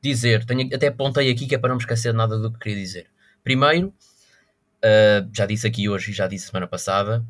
[0.00, 2.58] dizer, tenho, até apontei aqui que é para não me esquecer de nada do que
[2.58, 3.10] queria dizer.
[3.50, 3.94] Primeiro,
[4.82, 7.24] eh, já disse aqui hoje e já disse semana passada,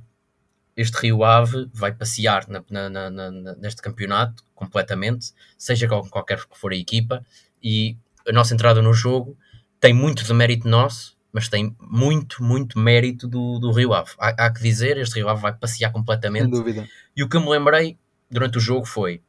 [0.74, 6.59] este Rio Ave vai passear na- na- na- neste campeonato completamente, seja com qualquer que
[6.59, 7.22] for a equipa,
[7.62, 9.37] e a nossa entrada no jogo
[9.79, 14.12] tem muito de mérito nosso, mas tem muito, muito mérito do, do Rio Ave.
[14.18, 16.50] Há, há que dizer, este Rio Ave vai passear Sem completamente.
[16.50, 16.88] dúvida.
[17.14, 17.98] E o que eu me lembrei
[18.31, 19.20] durante o jogo foi.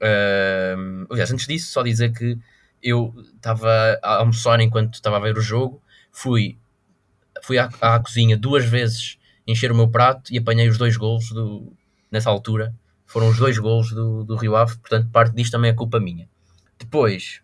[0.00, 2.38] ahm, aliás, antes disso, só dizer que
[2.82, 6.58] eu estava a almoçar enquanto estava a ver o jogo, fui,
[7.42, 11.28] fui à, à cozinha duas vezes encher o meu prato e apanhei os dois golos
[11.30, 11.72] do,
[12.10, 12.74] nessa altura.
[13.06, 16.28] Foram os dois golos do, do Rio Ave, portanto, parte disto também é culpa minha.
[16.78, 17.42] Depois,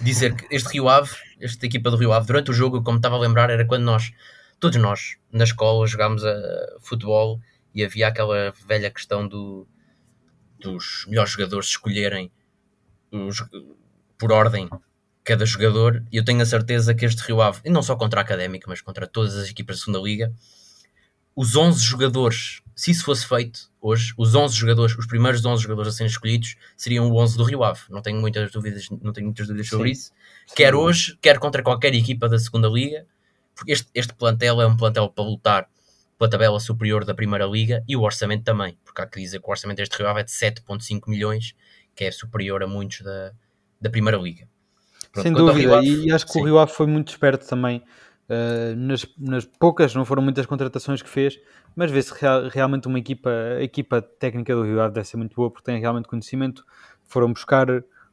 [0.00, 3.16] dizer que este Rio Ave, esta equipa do Rio Ave, durante o jogo, como estava
[3.16, 4.12] a lembrar, era quando nós,
[4.60, 6.34] todos nós, na escola, jogámos a
[6.80, 7.40] futebol
[7.74, 9.66] e havia aquela velha questão do,
[10.58, 12.30] dos melhores jogadores escolherem
[13.12, 13.44] os-
[14.18, 14.68] por ordem
[15.26, 16.02] cada jogador.
[16.10, 18.66] E eu tenho a certeza que este Rio Ave, e não só contra a Académica,
[18.68, 20.32] mas contra todas as equipas da segunda Liga,
[21.34, 25.92] os 11 jogadores, se isso fosse feito hoje, os 11 jogadores, os primeiros 11 jogadores
[25.92, 27.80] a serem escolhidos seriam o 11 do Rio Ave.
[27.90, 29.92] Não tenho muitas dúvidas, não tenho muitas dúvidas sobre Sim.
[29.92, 30.12] isso.
[30.54, 33.04] Quer hoje, quer contra qualquer equipa da segunda Liga,
[33.54, 35.68] porque este, este plantel é um plantel para lutar
[36.16, 39.46] pela tabela superior da Primeira Liga e o orçamento também, porque há que dizer que
[39.46, 41.54] o orçamento deste Rio Ave é de 7,5 milhões,
[41.94, 43.32] que é superior a muitos da,
[43.80, 44.48] da Primeira Liga.
[45.16, 46.40] Pronto, Sem dúvida, e acho que sim.
[46.42, 47.82] o Rio Ave foi muito esperto também
[48.28, 51.38] uh, nas, nas poucas, não foram muitas contratações que fez,
[51.74, 55.34] mas vê-se real- realmente uma equipa, a equipa técnica do Rio Ave deve ser muito
[55.34, 56.64] boa porque tem realmente conhecimento.
[57.04, 57.66] Foram buscar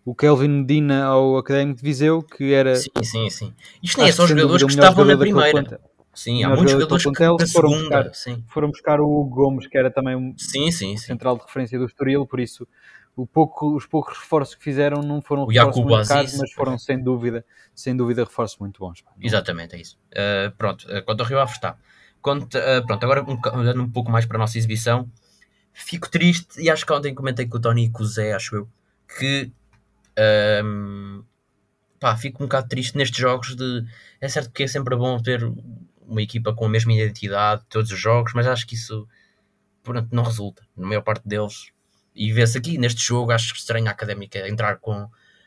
[0.05, 3.53] o Kelvin Medina ao Académico de Viseu, que era Sim, sim, sim.
[3.81, 5.81] Isto nem é sem jogadores que estavam na jogador daquele primeira.
[6.13, 8.43] Sim, há muitos jogadores que foram segunda, buscar, sim.
[8.47, 11.85] foram buscar o Hugo Gomes, que era também um sim, sim, central de referência do
[11.85, 12.67] Estoril, por isso
[13.27, 17.01] pouco, os poucos reforços que fizeram não foram o reforços muito caros, mas foram sem
[17.01, 17.45] dúvida,
[17.75, 19.03] sem dúvida reforços muito bons.
[19.21, 19.97] Exatamente, é isso.
[20.11, 21.77] Uh, pronto, uh, quanto ao Rio Ave está.
[22.21, 25.09] Quanto, uh, pronto, agora um, olhando um pouco mais para a nossa exibição,
[25.71, 28.55] fico triste, e acho que ontem comentei com o Tony e com o Zé, acho
[28.55, 28.69] eu,
[29.17, 29.51] que
[30.63, 31.23] um,
[31.99, 33.85] pá, fico um bocado triste nestes jogos de
[34.21, 35.43] é certo que é sempre bom ter
[36.07, 39.07] uma equipa com a mesma identidade todos os jogos, mas acho que isso
[39.83, 41.72] pronto, não resulta, na maior parte deles
[42.15, 44.93] e vê-se aqui neste jogo, acho estranho a Académica entrar com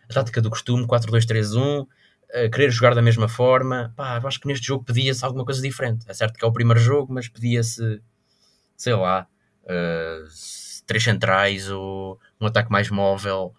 [0.08, 1.86] a tática do costume, 4-2-3-1
[2.52, 6.12] querer jogar da mesma forma, pá, acho que neste jogo pedia-se alguma coisa diferente, é
[6.12, 8.02] certo que é o primeiro jogo, mas pedia-se
[8.76, 9.26] sei lá
[9.64, 10.28] uh,
[10.86, 13.54] três centrais ou um ataque mais móvel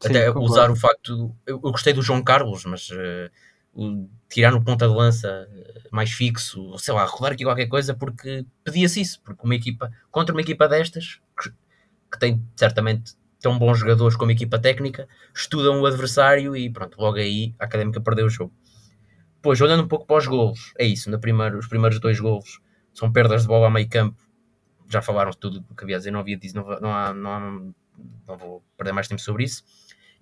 [0.00, 0.50] Sim, até concordo.
[0.50, 1.34] usar o facto.
[1.46, 3.30] Eu, eu, gostei do João Carlos, mas uh,
[3.74, 5.48] o, tirar no ponta de lança
[5.90, 10.34] mais fixo, sei lá, rodar aqui qualquer coisa, porque pedia-se isso, porque uma equipa contra
[10.34, 11.20] uma equipa destas
[12.10, 17.18] que, tem certamente tão bons jogadores como equipa técnica, estudam o adversário e pronto, logo
[17.18, 18.52] aí a académica perdeu o jogo.
[19.36, 22.60] Depois, olhando um pouco para os golos, é isso, no primeiro, os primeiros dois golos
[22.92, 24.16] são perdas de bola a meio campo,
[24.88, 27.30] já falaram tudo o que havia a dizer, não havia disso, não, não, há, não,
[27.30, 27.40] há,
[28.26, 29.62] não vou perder mais tempo sobre isso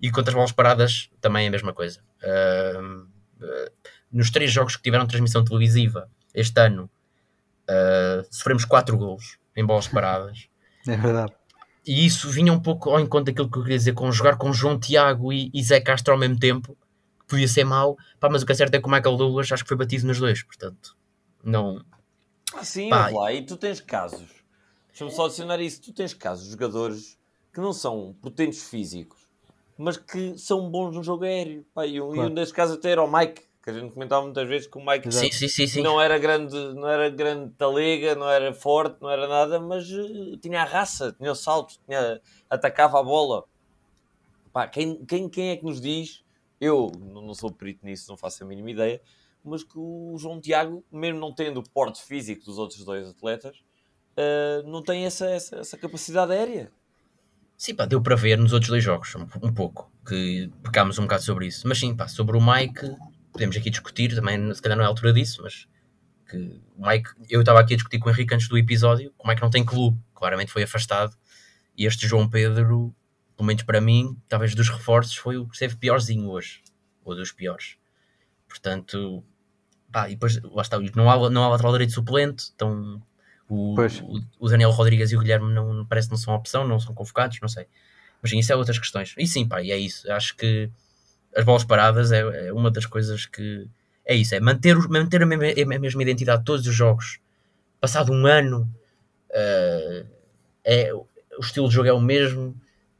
[0.01, 2.01] e contra as bolas paradas também é a mesma coisa.
[2.21, 3.03] Uh,
[3.43, 3.71] uh,
[4.11, 6.89] nos três jogos que tiveram transmissão televisiva este ano,
[7.69, 10.47] uh, sofremos quatro gols em bolas paradas.
[10.87, 11.33] É verdade.
[11.85, 14.51] E isso vinha um pouco ao encontro daquilo que eu queria dizer com jogar com
[14.51, 16.75] João Tiago e, e Zé Castro ao mesmo tempo,
[17.19, 19.51] que podia ser mau, pá, mas o que é certo é que o Michael Douglas
[19.51, 20.97] acho que foi batido nos dois, portanto,
[21.43, 21.83] não.
[22.53, 24.29] Ah, sim, pá, lá, e tu tens casos,
[24.87, 27.17] deixa-me só adicionar isso, tu tens casos de jogadores
[27.53, 29.25] que não são potentes físicos,
[29.77, 31.65] mas que são bons no jogo aéreo.
[31.73, 32.29] Pá, e, um, claro.
[32.29, 34.77] e um desses casos até era o Mike, que a gente comentava muitas vezes que
[34.77, 39.01] o Mike sim, sim, sim, não era grande, não era grande talega, não era forte,
[39.01, 43.43] não era nada, mas uh, tinha a raça, tinha o salto, tinha, atacava a bola.
[44.53, 46.23] Pá, quem, quem, quem é que nos diz?
[46.61, 49.01] Eu não sou perito nisso, não faço a mínima ideia,
[49.43, 53.57] mas que o João Tiago, mesmo não tendo o porte físico dos outros dois atletas,
[54.15, 56.71] uh, não tem essa, essa, essa capacidade aérea.
[57.57, 61.03] Sim, pá, deu para ver nos outros dois jogos, um, um, pouco, que pecámos um
[61.03, 61.67] bocado sobre isso.
[61.67, 62.95] Mas sim, pá, sobre o Mike,
[63.35, 65.67] podemos aqui discutir, também se calhar não é a altura disso, mas
[66.29, 66.37] que
[66.77, 69.41] o Mike, eu estava aqui a discutir com o Henrique antes do episódio, o Mike
[69.41, 71.15] não tem clube, claramente foi afastado,
[71.77, 72.95] e este João Pedro,
[73.35, 76.63] pelo menos para mim, talvez dos reforços, foi o que esteve piorzinho hoje,
[77.03, 77.75] ou dos piores.
[78.47, 79.21] Portanto,
[79.91, 83.03] pá, e depois, lá está, não há, não há lateral direito suplente, então
[83.49, 86.79] o, o, o, Daniel Rodrigues e o Guilherme não, parece que não são opção, não
[86.79, 87.67] são convocados, não sei.
[88.21, 89.13] Mas sim, isso é outras questões.
[89.17, 90.09] E sim, pá, e é isso.
[90.11, 90.71] Acho que
[91.35, 93.67] as bolas paradas é, é uma das coisas que.
[94.07, 97.19] É isso, é manter, manter a, mesma, a mesma identidade de todos os jogos.
[97.81, 98.71] Passado um ano,
[99.31, 100.07] uh,
[100.63, 101.07] é, o
[101.41, 102.55] estilo de jogo é o mesmo.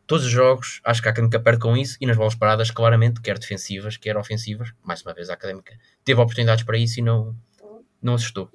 [0.07, 1.97] Todos os jogos, acho que a Académica perde com isso.
[2.01, 4.71] E nas bolas paradas, claramente, quer defensivas, quer ofensivas.
[4.83, 7.35] Mais uma vez, a Académica teve oportunidades para isso e não,
[8.01, 8.49] não assustou.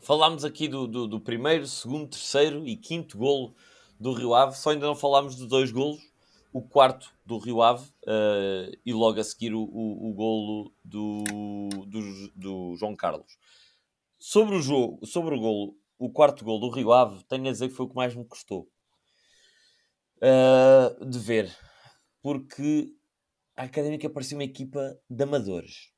[0.00, 3.54] Falámos aqui do, do, do, primeiro, segundo, terceiro e quinto golo
[3.98, 6.00] do Rio Ave, só ainda não falámos de dois golos.
[6.52, 11.24] O quarto do Rio Ave uh, e logo a seguir o, o, o golo do,
[11.86, 13.38] do, do, João Carlos.
[14.18, 17.68] Sobre o jogo, sobre o golo, o quarto golo do Rio Ave, tenho a dizer
[17.68, 18.68] que foi o que mais me custou
[20.22, 21.54] uh, de ver,
[22.22, 22.94] porque
[23.56, 25.92] a Académica parecia uma equipa de amadores.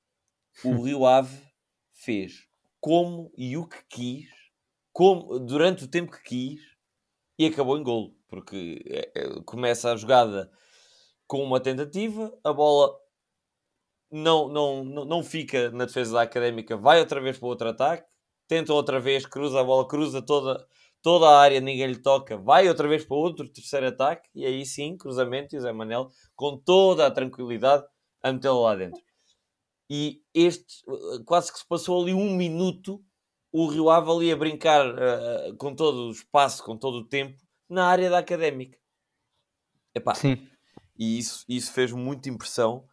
[0.64, 1.37] O Rio Ave
[1.93, 2.49] fez
[2.81, 4.29] como e o que quis,
[4.93, 6.61] como, durante o tempo que quis,
[7.38, 8.13] e acabou em golo.
[8.35, 10.51] Porque é, é, começa a jogada
[11.27, 12.92] com uma tentativa, a bola
[14.11, 18.07] não, não, não, fica na defesa da Académica, vai outra vez para outro ataque,
[18.49, 20.66] tenta outra vez, cruza a bola, cruza toda,
[21.01, 24.66] toda a área, ninguém lhe toca, vai outra vez para outro terceiro ataque, e aí
[24.66, 27.85] sim, cruzamento, e o Zé Manel, com toda a tranquilidade,
[28.23, 29.01] a metê-lo lá dentro.
[29.88, 30.85] E este,
[31.25, 33.01] quase que se passou ali um minuto,
[33.53, 37.43] o Rio Ave ali a brincar uh, com todo o espaço, com todo o tempo,
[37.74, 38.78] na área da académica.
[39.94, 40.48] Epá, sim.
[40.98, 42.84] E isso, isso fez muita impressão.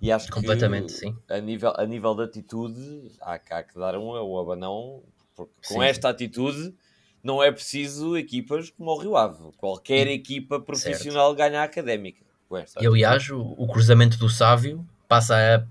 [0.00, 1.16] E acho Completamente, que sim.
[1.28, 5.02] A nível, a nível de atitude, há, há que dar um, um abanão,
[5.34, 5.84] porque com sim.
[5.84, 6.74] esta atitude
[7.22, 9.52] não é preciso equipas como o Rio Ave.
[9.56, 11.38] Qualquer equipa profissional certo.
[11.38, 12.24] ganha a académica.
[12.80, 15.64] E aliás, o, o cruzamento do Sávio passa a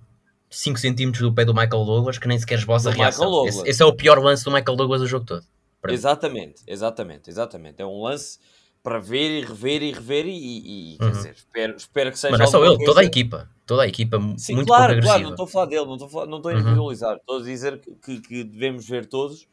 [0.50, 3.48] 5 cm do pé do Michael Douglas que nem sequer esboça a reação.
[3.48, 5.46] Esse, esse, é o pior lance do Michael Douglas do jogo todo.
[5.88, 7.82] Exatamente, exatamente, exatamente.
[7.82, 8.40] É um lance
[8.84, 11.06] para ver e rever e rever e, e uhum.
[11.06, 12.32] quer dizer, espero, espero que seja.
[12.32, 13.50] Mas não é só ele, toda a equipa.
[13.66, 15.08] toda a equipa Sim, muito claro, agressiva.
[15.08, 16.62] claro, não estou a falar dele, não estou a, não estou a Uhum.
[16.62, 19.48] individualizar, estou a dizer que, que- devemos ver todos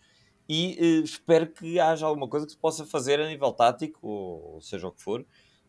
[0.48, 4.54] e eh, espero que haja alguma coisa que se possa fazer a nível tático, ou,
[4.54, 5.26] ou seja o que for,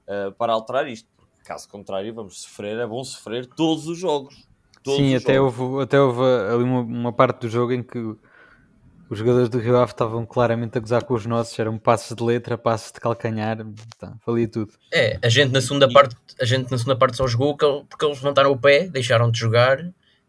[0.07, 1.09] eh, para alterar isto.
[1.17, 4.47] Porque, caso contrário, vamos sofrer, é bom sofrer todos os jogos.
[4.83, 5.41] Todos Sim, os até jogos.
[5.41, 7.97] houve, até houve ali uma, uma parte do jogo em que
[9.09, 12.23] os jogadores do Rio Ave estavam claramente a gozar com os nossos, eram passos de
[12.23, 13.57] letra, passos de calcanhar,
[13.97, 14.73] tá, valia tudo.
[14.93, 18.17] É, a gente na segunda parte, a gente na segunda parte só jogou porque eles
[18.21, 19.79] levantaram o pé, deixaram de jogar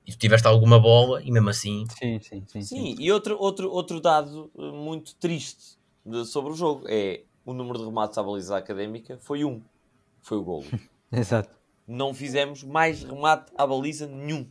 [0.07, 2.63] e tu tiveste alguma bola e mesmo assim, Sim, sim, sim.
[2.63, 7.53] Sim, e outro, outro, outro dado eh, muito triste de- sobre o jogo é o
[7.53, 9.61] número de remates à baliza académica foi um,
[10.23, 10.65] foi o golo.
[11.13, 11.51] Exato.
[11.87, 14.47] Não fizemos mais remate à baliza nenhum.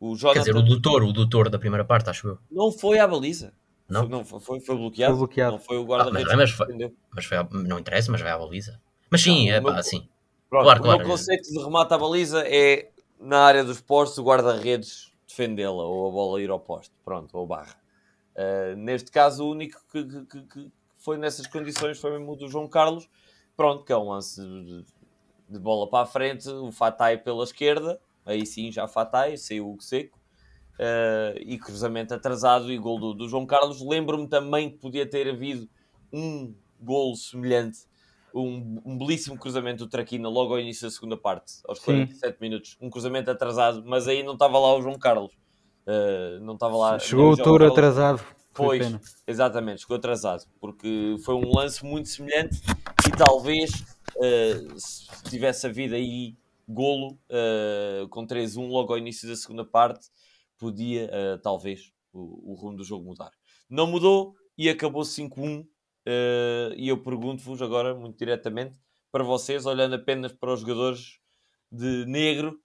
[0.00, 2.38] O quer Jonathan dizer, o doutor, o doutor da primeira parte, acho eu.
[2.50, 3.52] não foi à baliza.
[3.88, 4.00] Não?
[4.02, 5.12] Foi, não, foi, foi, bloqueado.
[5.14, 5.52] Foi bloqueado.
[5.52, 5.88] Não foi o Ah, mas,
[6.22, 6.94] guarda-redes mas que foi- defendeu.
[7.14, 8.80] mas foi não interessa, mas vai à baliza.
[9.10, 10.08] Mas sim, Não, é o meu- pá, sim.
[10.50, 10.98] Pronto, Claro, o claro.
[11.00, 16.08] meu conceito de remate à baliza é na área dos postos o guarda-redes defendê-la ou
[16.08, 16.92] a bola ir ao poste.
[17.04, 17.76] Pronto, ou barra.
[18.36, 22.36] Uh, neste caso, o único que, que- que- que foi nessas condições foi mesmo o
[22.36, 23.08] do João Carlos.
[23.56, 24.84] Pronto, que é um lance de,
[25.48, 28.00] de bola para a frente, o Fatai pela esquerda.
[28.24, 30.17] Aí sim, já Fatai, saiu o seco.
[30.78, 33.82] Uh, e cruzamento atrasado e gol do, do João Carlos.
[33.82, 35.68] Lembro-me também que podia ter havido
[36.12, 37.80] um gol semelhante,
[38.32, 42.06] um, um belíssimo cruzamento do Traquina logo ao início da segunda parte, aos Sim.
[42.06, 42.76] 47 minutos.
[42.80, 45.32] Um cruzamento atrasado, mas aí não estava lá o João Carlos.
[45.86, 46.98] Uh, não estava lá.
[46.98, 48.22] Chegou o touro atrasado.
[48.54, 49.00] Pois, pena.
[49.26, 52.60] exatamente, chegou atrasado, porque foi um lance muito semelhante
[53.06, 53.70] e talvez
[54.16, 56.34] uh, se tivesse havido aí
[56.68, 60.08] golo uh, com 3-1 logo ao início da segunda parte,
[60.58, 63.30] podia uh, talvez o, o rumo do jogo mudar.
[63.70, 65.62] Não mudou e acabou 5-1.
[65.62, 65.66] uh,
[66.76, 68.78] e eu pergunto-vos agora, muito diretamente,
[69.10, 71.18] para vocês, olhando apenas para os jogadores
[71.70, 72.60] de negro,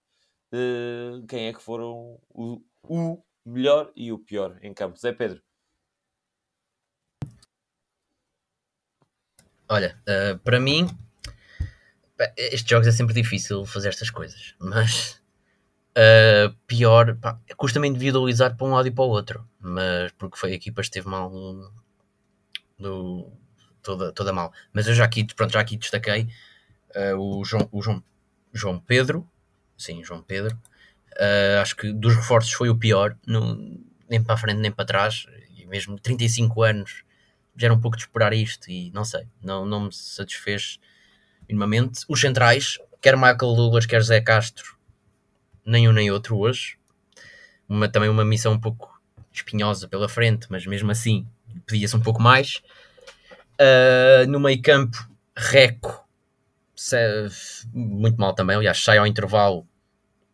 [0.54, 4.98] uh, quem é que foram o, o melhor e o pior em campo?
[4.98, 5.42] Zé Pedro.
[9.70, 10.00] Olha,
[10.44, 10.86] para mim,
[12.38, 15.23] estes jogos é sempre difícil fazer estas coisas, mas
[15.98, 17.18] uh, pior,
[17.58, 21.08] custa-me individualizar para um lado e para o outro, mas porque foi a equipa esteve
[21.08, 21.30] mal
[22.78, 23.32] no-
[23.82, 24.52] toda, toda mal.
[24.72, 26.28] Mas eu já aqui, pronto, já aqui destaquei
[26.96, 28.04] uh, o, João, o João,
[28.54, 29.28] João Pedro,
[29.78, 30.56] sim, João Pedro.
[31.14, 33.18] Uh, acho que dos reforços foi o pior,
[34.10, 37.04] nem para a frente nem para trás, e mesmo 35 anos
[37.56, 40.80] já era um pouco de esperar isto e não sei, não, não me satisfez
[41.48, 42.04] minimamente.
[42.10, 44.73] Os centrais, quer Michael Douglas, quer Zé Castro,
[45.66, 46.78] nem um nem outro hoje.
[47.68, 51.26] Uma, também uma missão um pouco espinhosa pela frente, mas mesmo assim
[51.66, 52.62] pedia-se um pouco mais.
[53.54, 54.98] Uh, no meio campo,
[55.36, 56.08] Reco,
[57.74, 59.68] muito mal também, aliás, sai ao intervalo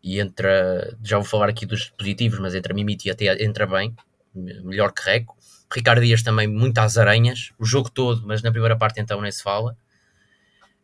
[0.02, 3.96] e entra, já vou falar aqui dos positivos, mas entra Mimiti e até entra bem,
[4.34, 5.38] melhor que Reco.
[5.72, 9.32] Ricardo Dias também muito às aranhas, o jogo todo, mas na primeira parte então nem
[9.32, 9.78] se fala.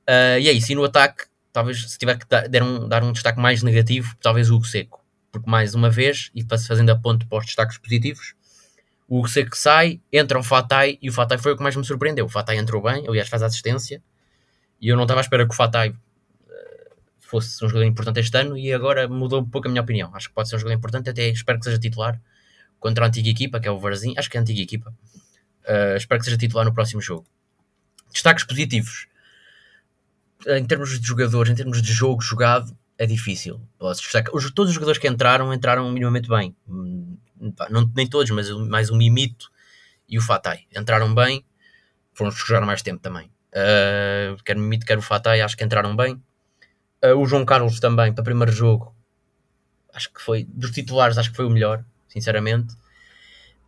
[0.08, 1.26] Uh, e é isso, e no ataque,
[1.56, 5.02] talvez se tiver que dar, um, dar um destaque mais negativo, talvez o Hugo Seco,
[5.32, 8.36] porque mais uma vez, e fazendo a para os destaques positivos,
[9.08, 11.86] o Hugo Seco sai, entra o Fatai, e o Fatai foi o que mais me
[11.86, 12.26] surpreendeu.
[12.26, 14.04] O Fatai entrou bem, aliás faz assistência,
[14.82, 15.96] e eu não estava à espera que o Fatai uh,
[17.22, 20.14] fosse um jogador importante este ano, e agora mudou um pouco a minha opinião.
[20.14, 22.22] Acho que pode ser um jogador importante, até espero que seja titular
[22.82, 24.94] contra a antiga equipa, que é o Varzim, acho que é a antiga equipa.
[25.64, 27.26] Uh, espero que seja titular no próximo jogo.
[28.12, 29.08] Destaques positivos.
[30.48, 33.60] Em termos de jogadores, em termos de jogo jogado, é difícil.
[33.78, 34.04] Posso
[34.54, 36.56] todos os jogadores que entraram, entraram minimamente bem.
[36.68, 37.18] Hum,
[37.70, 39.50] Não, nem todos, mas mais o Mimito
[40.08, 40.62] e o Fatai.
[40.76, 41.44] Entraram bem,
[42.14, 43.30] foram os que jogaram mais tempo também.
[43.52, 46.22] Uh, quer o Mimito, quer o Fatai, acho que entraram bem.
[47.04, 48.96] Uh, o João Carlos também, para o primeiro jogo,
[49.94, 52.74] acho que foi, dos titulares, acho que foi o melhor, sinceramente.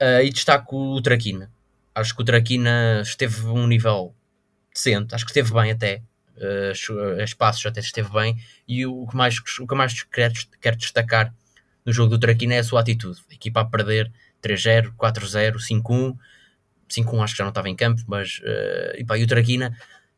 [0.01, 1.51] Uh, e destaco o Traquina.
[1.95, 4.13] Acho que o Traquina esteve um nível
[4.73, 6.03] decente, acho que esteve bem até.
[6.38, 8.38] Uh, espaços até esteve bem.
[8.67, 11.34] E o que mais, o que mais quero, quero destacar
[11.85, 13.19] no jogo do Traquina é a sua atitude.
[13.29, 14.12] A equipa a perder
[14.42, 16.17] 3-0, 4-0, 5-1.
[16.90, 19.77] 5-1 acho que já não estava em campo, mas uh, e, pá, e o Traquina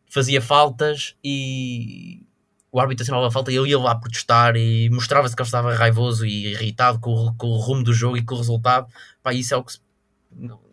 [0.09, 2.21] fazia faltas e
[2.71, 5.73] o árbitro assinalava a falta e ele ia lá protestar e mostrava-se que ele estava
[5.73, 8.87] raivoso e irritado com o, com o rumo do jogo e com o resultado.
[9.23, 9.81] Pá, isso é o que se-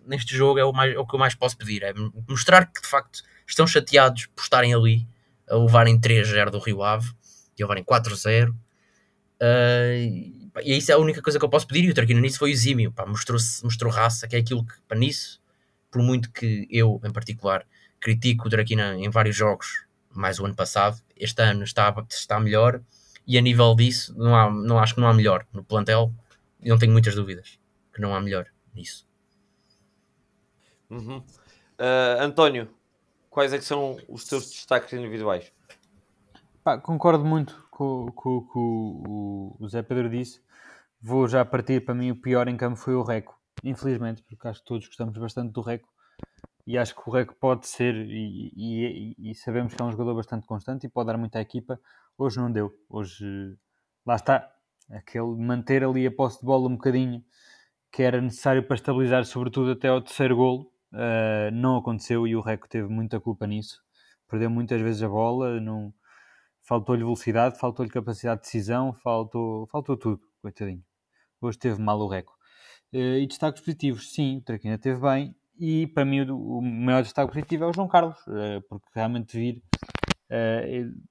[0.07, 1.93] neste jogo é o, mais, é o que eu mais posso pedir, é
[2.29, 5.07] mostrar que de facto estão chateados por estarem ali
[5.49, 7.11] a levarem 3-0 do Rio Ave
[7.59, 8.51] e levarem 4-0.
[8.51, 8.55] Uh,
[9.99, 11.85] e, pá, e isso é a única coisa que eu posso pedir.
[11.85, 14.95] E o Traquino nisso foi exímio, pá, mostrou, mostrou raça, que é aquilo que, pá,
[14.95, 15.41] nisso,
[15.91, 17.67] por muito que eu, em particular,
[18.01, 22.81] critico o Traquina em vários jogos, mais o ano passado, este ano está, está melhor
[23.27, 26.13] E a nível disso, não, há, não acho que não há melhor no plantel.
[26.63, 27.59] Não tenho muitas dúvidas
[27.93, 29.07] que não há melhor nisso.
[30.89, 31.19] Uhum.
[31.19, 32.69] Uh, António,
[33.37, 35.53] quais é que são os teus destaques individuais?
[36.65, 40.41] Pá, concordo muito com o que o, o Zé Pedro disse.
[41.03, 43.39] Vou já partir para mim o pior em campo foi o Reco.
[43.63, 45.87] Infelizmente, porque acho que todos gostamos bastante do Reco
[46.67, 50.15] e acho que o Reco pode ser e, e, e, sabemos que é um jogador
[50.15, 51.79] bastante constante e pode dar muito à equipa.
[52.17, 52.73] Hoje não deu.
[52.89, 53.55] Hoje
[54.07, 54.51] lá está.
[54.91, 57.23] Aquele manter ali a posse de bola um bocadinho
[57.93, 62.41] que era necessário para estabilizar, sobretudo até ao terceiro golo, uh, não aconteceu e o
[62.41, 63.81] Reco teve muita culpa nisso.
[64.29, 65.93] Perdeu muitas vezes a bola, não
[66.67, 70.83] faltou-lhe velocidade, faltou-lhe capacidade de decisão, faltou, faltou tudo, coitadinho.
[71.41, 72.33] Hoje teve mal o Reco.
[72.93, 75.35] Uh, e destaques positivos, sim, o Traquina teve bem.
[75.59, 79.39] E para mim o, o maior destaque positivo é o João Carlos, uh, porque realmente
[79.39, 79.63] vir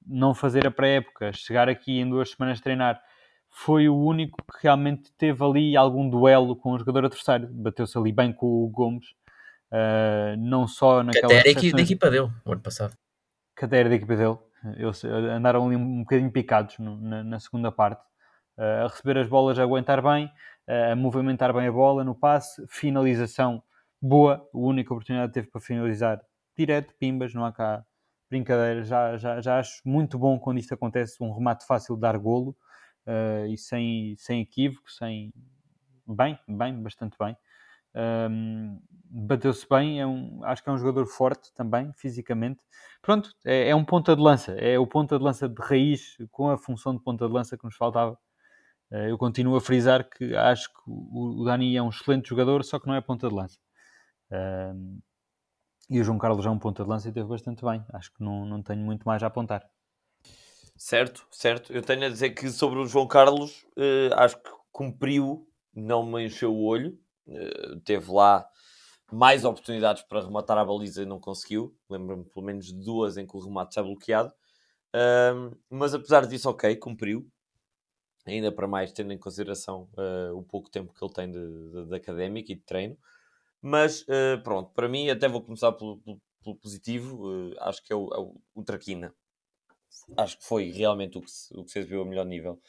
[0.06, 3.02] não fazer a pré-época, chegar aqui em duas semanas treinar,
[3.50, 7.48] foi o único que realmente teve ali algum duelo com o jogador adversário.
[7.54, 9.06] Bateu-se ali bem com o Gomes,
[10.38, 11.28] não só naquela.
[11.28, 12.94] Que até era da equipa dele, o ano passado.
[13.56, 14.38] Que até era da equipa dele.
[14.78, 18.04] Eles andaram ali um bocadinho picados no, na, na, segunda parte.
[18.58, 20.32] a receber as bolas, a aguentar bem,
[20.92, 23.62] a movimentar bem a bola no passe, finalização
[24.02, 24.48] boa.
[24.54, 26.22] A única oportunidade que teve para finalizar
[26.58, 27.86] direto, pimbas, não há cá
[28.30, 28.84] brincadeira.
[28.84, 32.56] Já, já, já acho muito bom quando isto acontece, um remate fácil de dar golo
[33.06, 35.34] uh, e sem, sem equívoco, sem.
[36.08, 37.36] Bem, bem, bastante bem.
[37.96, 38.80] Um,
[39.10, 42.64] bateu-se bem, é um, acho que é um jogador forte também, fisicamente.
[43.02, 46.50] Pronto, é, é, um ponta de lança, é o ponta de lança de raiz com
[46.50, 48.18] a função de ponta de lança que nos faltava.
[48.92, 52.64] Uh, eu continuo a frisar que acho que o, o Dani é um excelente jogador,
[52.64, 53.58] só que não é ponta de lança.
[55.90, 57.84] E o João Carlos é um ponta de lança e teve bastante bem.
[57.94, 59.64] Acho que não, não tenho muito mais a apontar.
[60.76, 61.72] Certo, certo.
[61.72, 66.26] Eu tenho a dizer que sobre o João Carlos, uh, acho que cumpriu, não me
[66.26, 67.00] encheu o olho.
[67.28, 68.48] Uh, teve lá
[69.12, 71.76] mais oportunidades para rematar a baliza e não conseguiu.
[71.90, 74.32] Lembro-me pelo menos de duas em que o remate está bloqueado.
[74.96, 77.28] Uh, mas apesar disso, ok, cumpriu.
[78.26, 81.86] Ainda para mais, tendo em consideração eh, o pouco tempo que ele tem de, de,
[81.86, 82.98] de académico e de treino.
[83.62, 87.24] Mas uh, pronto, para mim, até vou começar pelo, pelo, pelo positivo.
[87.28, 89.14] Uh, acho que é o, é o, o, Traquina.
[90.18, 92.60] Acho que foi realmente o que se, o que se viu a melhor nível.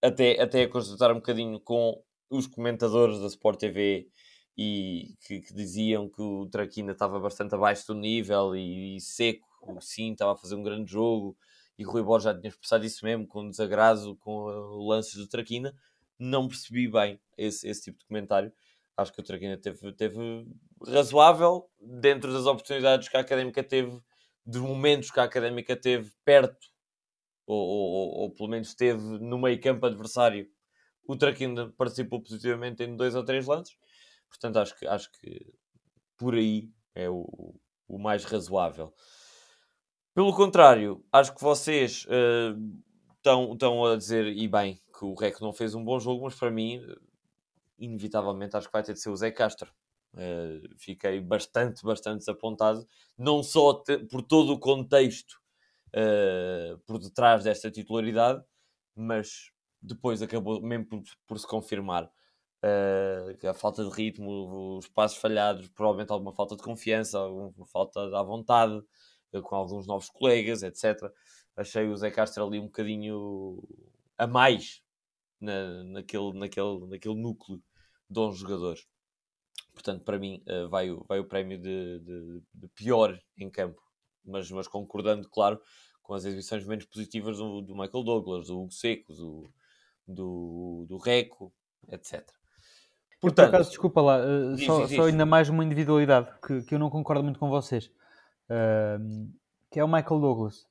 [0.00, 2.00] Até, até a consultar um bocadinho com
[2.30, 4.08] os comentadores da Sport TV
[4.56, 9.46] e que, que diziam que o Traquina estava bastante abaixo do nível e, e, seco,
[9.80, 11.36] sim, estava a fazer um grande jogo
[11.78, 15.74] e Rui Borges já tinha expressado isso mesmo, com desagrado com o lance do Traquina.
[16.18, 18.52] Não percebi bem esse, esse tipo de comentário
[18.96, 20.46] acho que o Traquina teve, teve
[20.86, 24.00] razoável dentro das oportunidades que a Académica teve,
[24.44, 26.68] dos momentos que a Académica teve perto,
[27.46, 30.48] ou, ou, ou pelo menos teve no meio campo adversário.
[31.06, 33.76] O Traquina participou positivamente em dois ou três lances,
[34.28, 35.54] portanto acho que, acho que
[36.16, 37.54] por aí é o,
[37.88, 38.94] o mais razoável.
[40.14, 42.06] Pelo contrário, acho que vocês
[43.16, 46.34] estão uh, a dizer, e bem, que o Rec não fez um bom jogo, mas
[46.34, 46.80] para mim
[47.78, 49.72] inevitavelmente acho que vai ter de ser o Zé Castro.
[50.14, 52.86] Uh, fiquei bastante, bastante desapontado,
[53.18, 55.40] não só por todo o contexto
[55.88, 58.40] uh, por detrás desta titularidade,
[58.94, 59.50] mas
[59.84, 65.68] depois acabou mesmo por, por se confirmar uh, a falta de ritmo, os passos falhados,
[65.68, 68.82] provavelmente alguma falta de confiança, alguma falta de vontade
[69.42, 71.12] com alguns novos colegas, etc.
[71.56, 73.62] Achei o Zé Castro ali um bocadinho
[74.16, 74.82] a mais
[75.40, 77.62] na, naquele, naquele, naquele núcleo
[78.08, 78.86] de 11 jogadores.
[79.72, 83.82] Portanto, para mim, uh, vai, o, vai o prémio de, de, de, pior em campo,
[84.24, 85.60] mas, mas concordando, claro,
[86.00, 89.52] com as exibições menos positivas do, do Michael Douglas, do Hugo Seco, do,
[90.06, 91.52] do, do Reco,
[91.88, 92.24] etc.
[93.20, 96.62] Portanto, por acaso, desculpa lá, uh, diz, só, diz, só, ainda mais uma individualidade que,
[96.62, 97.86] que eu não concordo muito com vocês,
[98.50, 99.32] uh,
[99.70, 100.66] que é o Michael Douglas.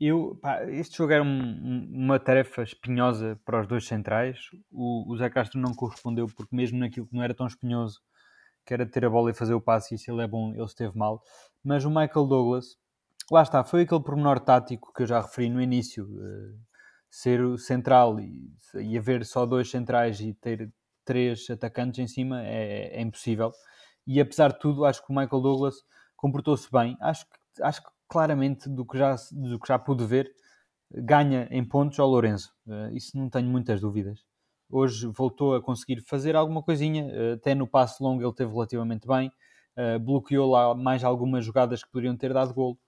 [0.00, 4.38] Eu, pá, este jogo era um, uma tarefa espinhosa para os dois centrais.
[4.70, 8.00] O, o Zé Castro não correspondeu porque mesmo naquilo que não era tão espinhoso,
[8.64, 10.64] que era ter a bola e fazer o passe, e se ele é bom, ele
[10.64, 11.22] esteve mal.
[11.64, 12.76] Mas o Michael Douglas,
[13.30, 16.04] lá está, foi aquele pormenor tático que eu já referi no início.
[16.04, 16.68] Uh,
[17.10, 20.70] ser o central e, e haver só dois centrais e ter
[21.04, 23.50] três atacantes em cima é, é impossível.
[24.06, 25.76] E apesar de tudo, acho que o Michael Douglas
[26.16, 26.96] comportou-se bem.
[27.00, 30.30] Acho que, acho que claramente do que já, do que já pude ver,
[30.90, 32.52] ganha em pontos ao Lourenço.
[32.66, 34.24] Uh, isso não tenho muitas dúvidas.
[34.70, 39.06] Hoje voltou a conseguir fazer alguma coisinha, uh, até no passe longo ele teve relativamente
[39.06, 39.32] bem,
[39.76, 42.78] uh, bloqueou lá mais algumas jogadas que poderiam ter dado golo.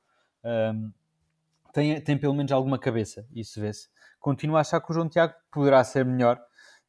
[1.72, 3.88] Tem, tem pelo menos alguma cabeça, isso vê-se.
[4.18, 6.38] Continuo a achar que o João Tiago poderá ser melhor,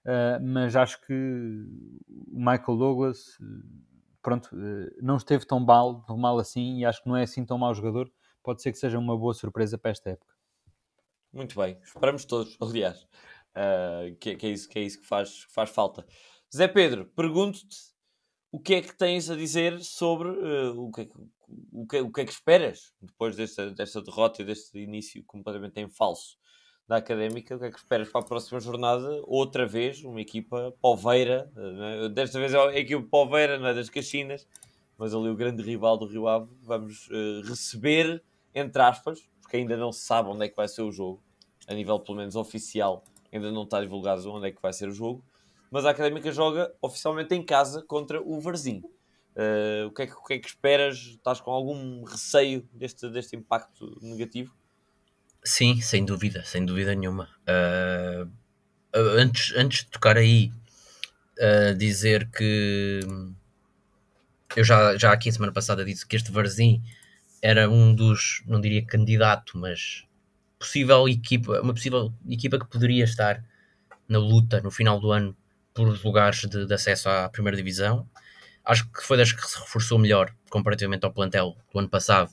[0.05, 3.37] uh, mas acho que o Michael Douglas,
[4.21, 7.45] pronto, uh, não esteve tão mal, tão mal assim e acho que não é assim
[7.45, 8.11] tão mau jogador.
[8.43, 10.33] Pode ser que seja uma boa surpresa para esta época.
[11.31, 13.07] Muito bem, esperamos todos, aliás,
[13.55, 16.05] uh, que, que, é isso, que é isso que faz, faz falta.
[16.53, 17.91] Zé Pedro, pergunto-te
[18.51, 21.07] o que é que tens a dizer sobre uh, o, que, é
[21.71, 25.79] o, que, o que é que esperas depois desta, desta derrota e deste início completamente
[25.79, 26.37] em falso
[26.87, 29.21] da Académica, o que é que esperas para a próxima jornada?
[29.23, 32.09] Outra vez, uma equipa poveira, é?
[32.09, 34.45] desta vez é a equipa poveira, não é das Caxinas,
[34.97, 38.21] mas ali o grande rival do Rio Ave, vamos uh, receber,
[38.53, 41.23] entre aspas, porque ainda não se sabe onde é que vai ser o jogo,
[41.67, 44.91] a nível pelo menos oficial, ainda não está divulgado onde é que vai ser o
[44.91, 45.23] jogo,
[45.71, 48.83] mas a Académica joga oficialmente em casa contra o Varzim.
[49.35, 50.97] Uh, o, que é que, o que é que esperas?
[50.97, 54.53] Estás com algum receio deste, deste impacto negativo?
[55.43, 57.29] Sim, sem dúvida, sem dúvida nenhuma.
[57.47, 58.29] Uh,
[58.93, 60.51] antes, antes de tocar aí,
[61.39, 62.99] uh, dizer que
[64.55, 66.83] eu já, já aqui a semana passada disse que este Varzim
[67.41, 70.05] era um dos, não diria candidato, mas
[70.59, 73.43] possível equipa, uma possível equipa que poderia estar
[74.07, 75.35] na luta no final do ano
[75.73, 78.07] por lugares de, de, acesso à primeira divisão.
[78.63, 82.31] Acho que foi das que se reforçou melhor comparativamente ao plantel do ano passado.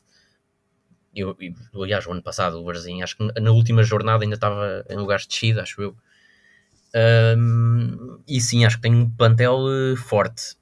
[1.15, 4.85] Eu, eu, aliás, o ano passado, o Varzim, acho que na última jornada ainda estava
[4.89, 5.97] em lugares de descida, acho eu.
[6.95, 10.55] Um, e sim, acho que tem um plantel eh, forte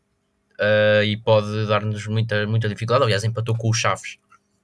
[0.61, 3.05] uh, e pode dar-nos muita, muita dificuldade.
[3.05, 4.19] Aliás, empatou com o Chaves,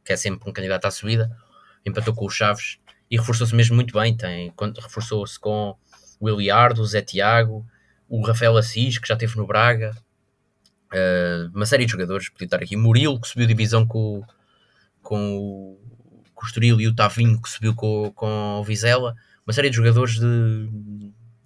[0.04, 1.36] que é sempre um candidato à subida.
[1.84, 2.78] Empatou com o Chaves
[3.10, 4.16] e reforçou-se mesmo muito bem.
[4.16, 5.76] Tem, reforçou-se com
[6.20, 7.66] o Eliardo, o Zé Tiago,
[8.08, 9.96] o Rafael Assis, que já esteve no Braga,
[10.92, 14.22] uh, uma série de jogadores, podia estar aqui, Murilo, que subiu divisão com,
[15.02, 15.80] com, o,
[16.34, 19.14] com o Estoril, e o Tavinho, que subiu com, com o Vizela,
[19.46, 20.68] uma série de jogadores de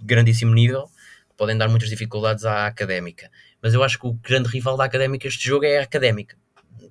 [0.02, 0.90] grandíssimo nível,
[1.30, 3.30] que podem dar muitas dificuldades à Académica.
[3.62, 6.36] Mas eu acho que o grande rival da Académica este jogo é a Académica,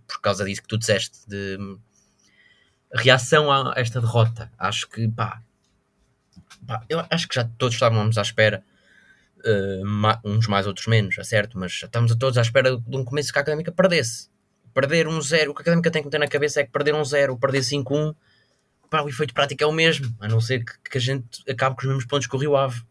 [0.07, 1.57] por causa disso que tu disseste, de
[2.93, 4.51] reação a esta derrota.
[4.57, 5.41] Acho que, pá,
[6.65, 8.63] pá eu acho que já todos estávamos à espera
[9.45, 13.03] uh, uns mais, outros menos, é certo, mas estamos a todos à espera de um
[13.03, 14.29] começo que a Académica perdesse.
[14.73, 16.93] Perder um zero, o que a Académica tem que ter na cabeça é que perder
[16.93, 18.15] um zero, perder 5-1,
[19.03, 21.81] o efeito prático é o mesmo, a não ser que, que, a gente acabe com
[21.81, 22.81] os mesmos pontos que o Rio Ave.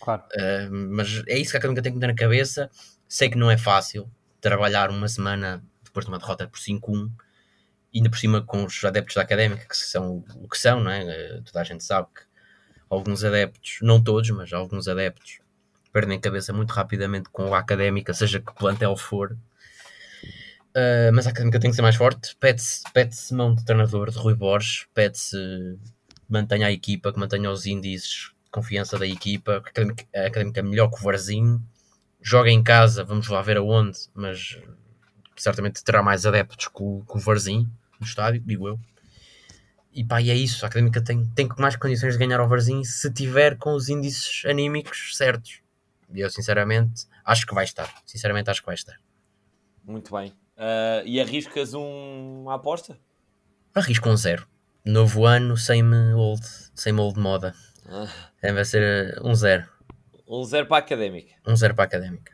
[0.00, 0.22] Claro.
[0.34, 2.70] Uh, mas é isso que a Académica tem que ter na cabeça.
[3.08, 4.10] Sei que não é fácil
[4.40, 7.10] trabalhar uma semana depois de uma derrota por 5-1,
[7.94, 11.38] ainda por cima com os adeptos da Académica, que são o que são, não é?
[11.38, 12.22] Uh, toda a gente sabe que
[12.90, 15.38] alguns adeptos, não todos, mas alguns adeptos
[15.94, 19.30] perdem cabeça muito rapidamente com a académica, seja que plantel for.
[20.76, 22.34] Uh, mas a académica tem que ser mais forte.
[22.40, 25.78] Pede-se pede mão de treinador de Rui Borges, pede-se
[26.28, 29.52] mantenha a equipa, que mantenha os índices de confiança da equipa.
[29.52, 31.62] A académica, a académica é melhor que o Varzinho.
[32.20, 34.58] Joga em casa, vamos lá ver aonde, mas
[35.36, 37.70] certamente terá mais adeptos que o, que o Varzinho
[38.00, 38.80] no estádio, digo eu.
[39.92, 40.64] E pá, e é isso.
[40.64, 44.42] A académica tem, tem mais condições de ganhar ao Varzinho se tiver com os índices
[44.44, 45.63] anímicos certos.
[46.12, 47.92] E eu, sinceramente, acho que vai estar.
[48.04, 48.96] Sinceramente, acho que vai estar.
[49.84, 50.30] Muito bem.
[50.56, 52.98] Uh, e arriscas um, uma aposta?
[53.74, 54.46] Arrisco um zero.
[54.84, 55.82] Novo ano, sem
[56.14, 56.42] old,
[56.74, 57.54] sem molde de moda.
[57.86, 58.08] Ah.
[58.40, 59.68] Vai ser uh, um zero.
[60.28, 61.34] Um zero para a académica.
[61.46, 62.32] Um zero para a académica.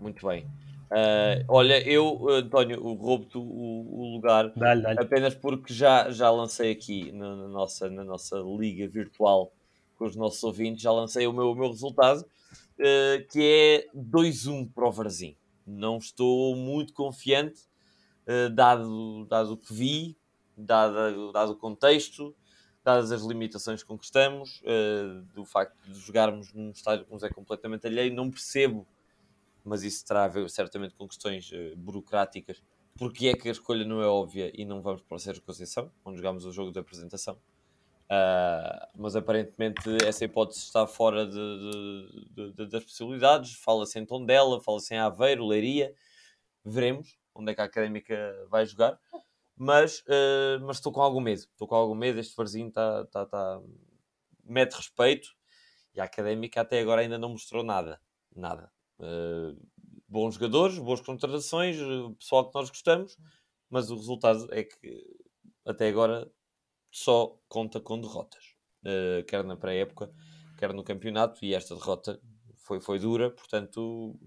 [0.00, 0.46] Muito bem.
[0.86, 4.52] Uh, olha, eu, António, roubo-te o, o, lugar
[4.96, 9.52] apenas porque já, já lancei aqui na, na, nossa, na nossa liga virtual
[9.98, 12.24] com os nossos ouvintes, já lancei o meu, o meu resultado
[12.78, 15.36] uh, que é 2-1 para o Varzim.
[15.66, 17.62] Não estou muito confiante,
[18.26, 20.16] uh, dado, dado o que vi,
[20.56, 22.34] dado, dado o contexto,
[22.84, 27.22] dadas as limitações com que estamos, uh, do facto de jogarmos num estádio que nos
[27.22, 28.86] é completamente alheio, não percebo,
[29.64, 32.62] mas isso terá a ver certamente com questões burocráticas,
[32.96, 35.90] porque é que a escolha não é óbvia e não vamos para o Sérgio Conceição,
[36.04, 37.36] onde jogamos o jogo da apresentação.
[38.06, 43.54] Uh, mas aparentemente essa hipótese está fora de, de, de, das possibilidades.
[43.54, 45.94] Fala-se em Tondela, fala-se em Aveiro, Leiria.
[46.64, 48.98] Veremos onde é que a Académica vai jogar.
[49.56, 51.40] Mas, uh, mas estou com algum medo.
[51.40, 52.18] Estou com algum medo.
[52.20, 53.60] Este Varzinho está, está, está...
[54.44, 55.28] mete respeito
[55.94, 58.00] e a Académica até agora ainda não mostrou nada.
[58.34, 58.70] Nada.
[58.98, 59.58] Uh,
[60.06, 61.76] bons jogadores, boas contratações,
[62.18, 63.18] pessoal que nós gostamos,
[63.68, 65.04] mas o resultado é que
[65.64, 66.30] até agora
[66.90, 70.10] só conta com derrotas, uh, quer na pré-época,
[70.58, 72.20] quer no campeonato, e esta derrota
[72.64, 74.18] foi, foi dura, portanto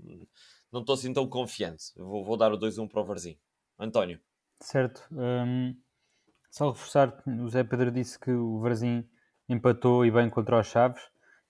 [0.71, 1.85] não estou assim tão confiante.
[1.97, 3.37] Vou, vou dar o 2-1 para o Varzinho.
[3.77, 4.19] António.
[4.61, 5.07] Certo.
[5.11, 5.75] Um,
[6.51, 9.07] Só reforçar, o Zé Pedro disse que o Varzim
[9.47, 11.01] empatou e bem contra os Chaves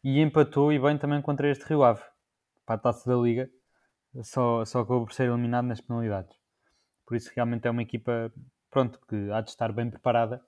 [0.03, 2.01] e empatou e bem também contra este Rio Ave,
[2.65, 3.49] para a taça da Liga,
[4.23, 6.35] só, só acabou por ser eliminado nas penalidades.
[7.05, 8.31] Por isso realmente é uma equipa,
[8.69, 10.41] pronto, que há de estar bem preparada.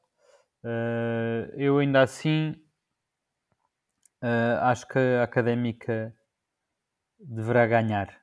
[0.63, 2.51] Uh, eu ainda assim
[4.21, 6.15] uh, acho que a Académica
[7.19, 8.21] deverá ganhar.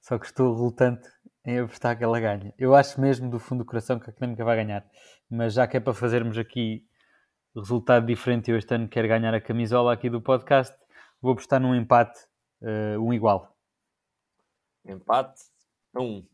[0.00, 1.08] Só que estou relutante
[1.44, 2.54] em apostar que ela ganha.
[2.58, 4.88] Eu acho mesmo do fundo do coração que a Académica vai ganhar.
[5.28, 6.86] Mas já que é para fazermos aqui
[7.54, 10.76] resultado diferente, eu este ano quero ganhar a camisola aqui do podcast,
[11.20, 12.18] vou apostar num empate,
[12.62, 13.56] uh, um igual.
[14.84, 15.42] Empate,
[15.94, 16.24] um,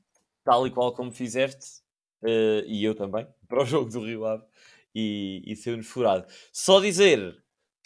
[0.44, 1.82] tal e qual como fizeste,
[2.22, 4.44] e eu também, para o jogo do Rio Ave,
[4.94, 6.26] e, e saiu-nos furado.
[6.53, 7.36] Só dizer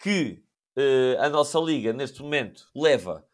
[0.01, 0.43] que
[0.77, 3.25] uh, a nossa liga, neste momento, leva,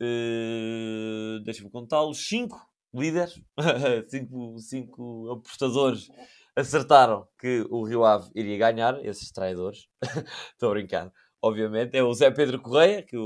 [0.00, 2.56] uh, deixa-me contá-los, 5
[2.94, 3.40] líderes,
[4.08, 6.08] 5 cinco apostadores
[6.56, 9.88] acertaram que o Rio Ave iria ganhar, esses traidores,
[10.52, 11.12] estou a brincar,
[11.42, 13.16] obviamente, é o Zé Pedro Correia, que,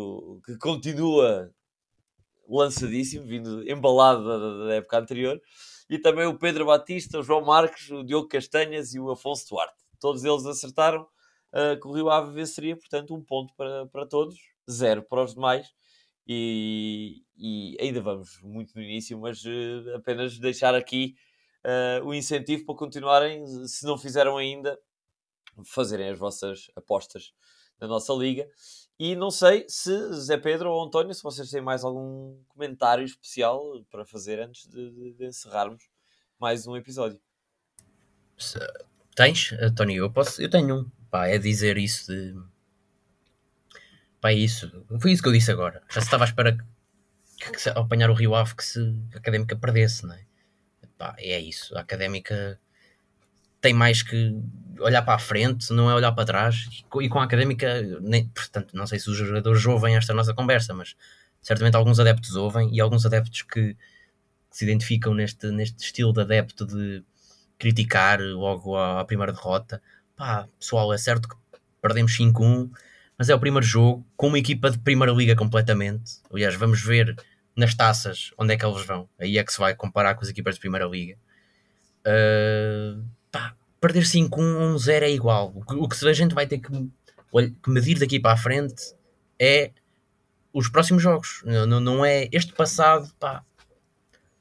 [0.46, 1.52] que continua
[2.48, 5.40] lançadíssimo, vindo embalado da, da, época anterior,
[5.88, 9.76] e também o Pedro Batista, o João Marques, o Diogo Castanhas e o Afonso Duarte.
[10.00, 14.38] Todos eles acertaram uh, que Ave venceria, portanto, um ponto para, para todos,
[14.70, 15.72] zero para os demais.
[16.26, 21.14] E, e ainda vamos muito no início, mas uh, apenas deixar aqui
[21.64, 24.78] uh, o incentivo para continuarem, se não fizeram ainda,
[25.64, 27.32] fazerem as vossas apostas
[27.80, 28.46] na nossa liga.
[28.98, 33.62] E não sei se Zé Pedro ou António, se vocês têm mais algum comentário especial
[33.90, 35.84] para fazer antes de, de, de encerrarmos
[36.38, 37.20] mais um episódio.
[39.14, 40.04] Tens, António?
[40.04, 40.90] Eu, posso, eu tenho um.
[41.10, 42.34] Pá, é dizer isso de.
[44.20, 44.68] Pá, é isso.
[45.00, 45.80] Foi isso que eu disse agora.
[45.88, 46.56] Já se estava à espera
[47.36, 48.80] que, que, que apanhar o Rio Ave que se
[49.14, 50.26] a académica perdesse, não é?
[50.96, 51.76] Pá, é isso.
[51.76, 52.60] A académica
[53.60, 54.34] tem mais que
[54.80, 56.68] olhar para a frente, não é olhar para trás.
[57.00, 60.72] E com a académica, nem, portanto, não sei se os jogadores ouvem esta nossa conversa,
[60.74, 60.94] mas
[61.42, 63.76] certamente alguns adeptos ouvem e alguns adeptos que, que
[64.50, 67.02] se identificam neste, neste estilo de adepto de
[67.58, 69.82] criticar logo à, à primeira derrota.
[70.16, 71.36] Pá, pessoal, é certo que
[71.82, 72.70] perdemos 5-1,
[73.16, 76.20] mas é o primeiro jogo com uma equipa de primeira liga completamente.
[76.32, 77.16] Aliás, vamos ver
[77.56, 79.08] nas taças onde é que eles vão.
[79.18, 81.16] Aí é que se vai comparar com as equipas de primeira liga.
[82.06, 83.04] Uh,
[83.80, 85.52] perder 5-1 ou 1-0 é igual.
[85.54, 88.94] O que, o que a gente vai ter que, que, medir daqui para a frente
[89.38, 89.70] é
[90.52, 91.42] os próximos jogos.
[91.44, 93.44] Não, não é este passado, pá,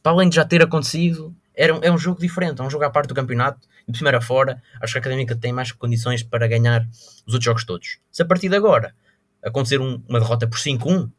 [0.01, 2.89] para além de já ter acontecido, era, é um jogo diferente, é um jogo à
[2.89, 3.67] parte do campeonato.
[3.87, 6.85] De primeira fora, acho que a Académica tem mais condições para ganhar
[7.25, 7.99] os outros jogos todos.
[8.11, 8.93] Se a partir de agora
[9.43, 11.09] acontecer um, uma derrota por 5-1,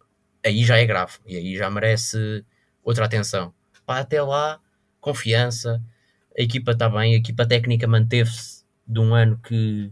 [0.45, 2.45] aí já é grave e aí já merece
[2.83, 3.55] outra atenção.
[3.87, 4.61] Pá, até lá,
[5.01, 5.83] confiança,
[6.39, 9.91] a equipa está bem, a equipa técnica manteve-se de um ano que,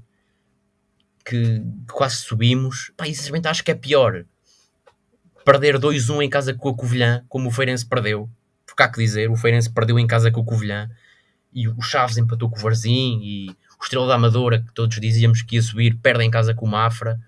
[1.24, 2.92] que quase subimos.
[2.96, 4.24] Pá, e sinceramente acho que é pior
[5.44, 8.30] perder 2-1 em casa com a Covilhã, como o Feirense perdeu.
[8.64, 10.88] Porque há que dizer, o Feirense perdeu em casa com o Covilhã
[11.52, 15.42] e o Chaves empatou com o Varzim e o Estrela da Amadora, que todos dizíamos
[15.42, 17.20] que ia subir, perde em casa com o Mafra.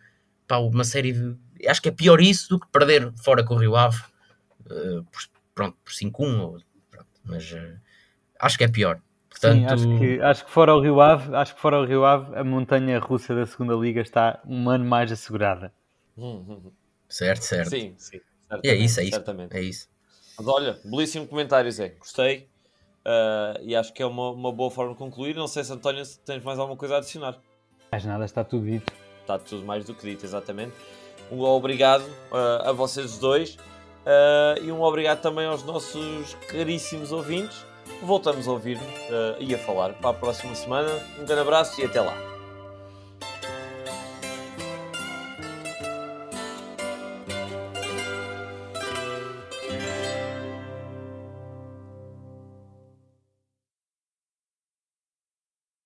[0.47, 1.37] Pá, uma série de...
[1.67, 4.01] Acho que é pior isso do que perder fora com o Rio Ave.
[4.67, 5.23] Uh, por,
[5.55, 6.63] pronto, por 5-1.
[7.25, 7.81] Mas uh,
[8.41, 9.01] acho que é pior.
[9.41, 9.61] Portanto...
[9.61, 12.37] Sim, acho que, acho que fora o Rio Ave, acho que fora o Rio Ave,
[12.37, 15.73] a montanha russa da segunda liga está um ano mais assegurada.
[17.09, 17.71] Certo, certo.
[17.71, 18.21] Sim, sim.
[18.65, 19.13] E é isso, é isso.
[19.13, 19.57] Certamente.
[19.57, 19.89] É isso.
[20.37, 21.91] Mas olha, belíssimo comentário, Zé.
[21.91, 22.49] Gostei.
[23.07, 25.37] Uh, e acho que é uma, uma boa forma de concluir.
[25.37, 27.39] Não sei se António se tens mais alguma coisa a adicionar.
[27.93, 28.93] Mais nada, está tudo dito.
[29.21, 30.73] Está tudo mais do que dito, exatamente.
[31.31, 33.55] Um obrigado uh, a vocês dois.
[33.55, 37.68] Uh, e um obrigado também aos nossos caríssimos ouvintes
[38.03, 40.91] voltamos a ouvir uh, e a falar para a próxima semana.
[41.19, 42.28] Um grande abraço e até lá.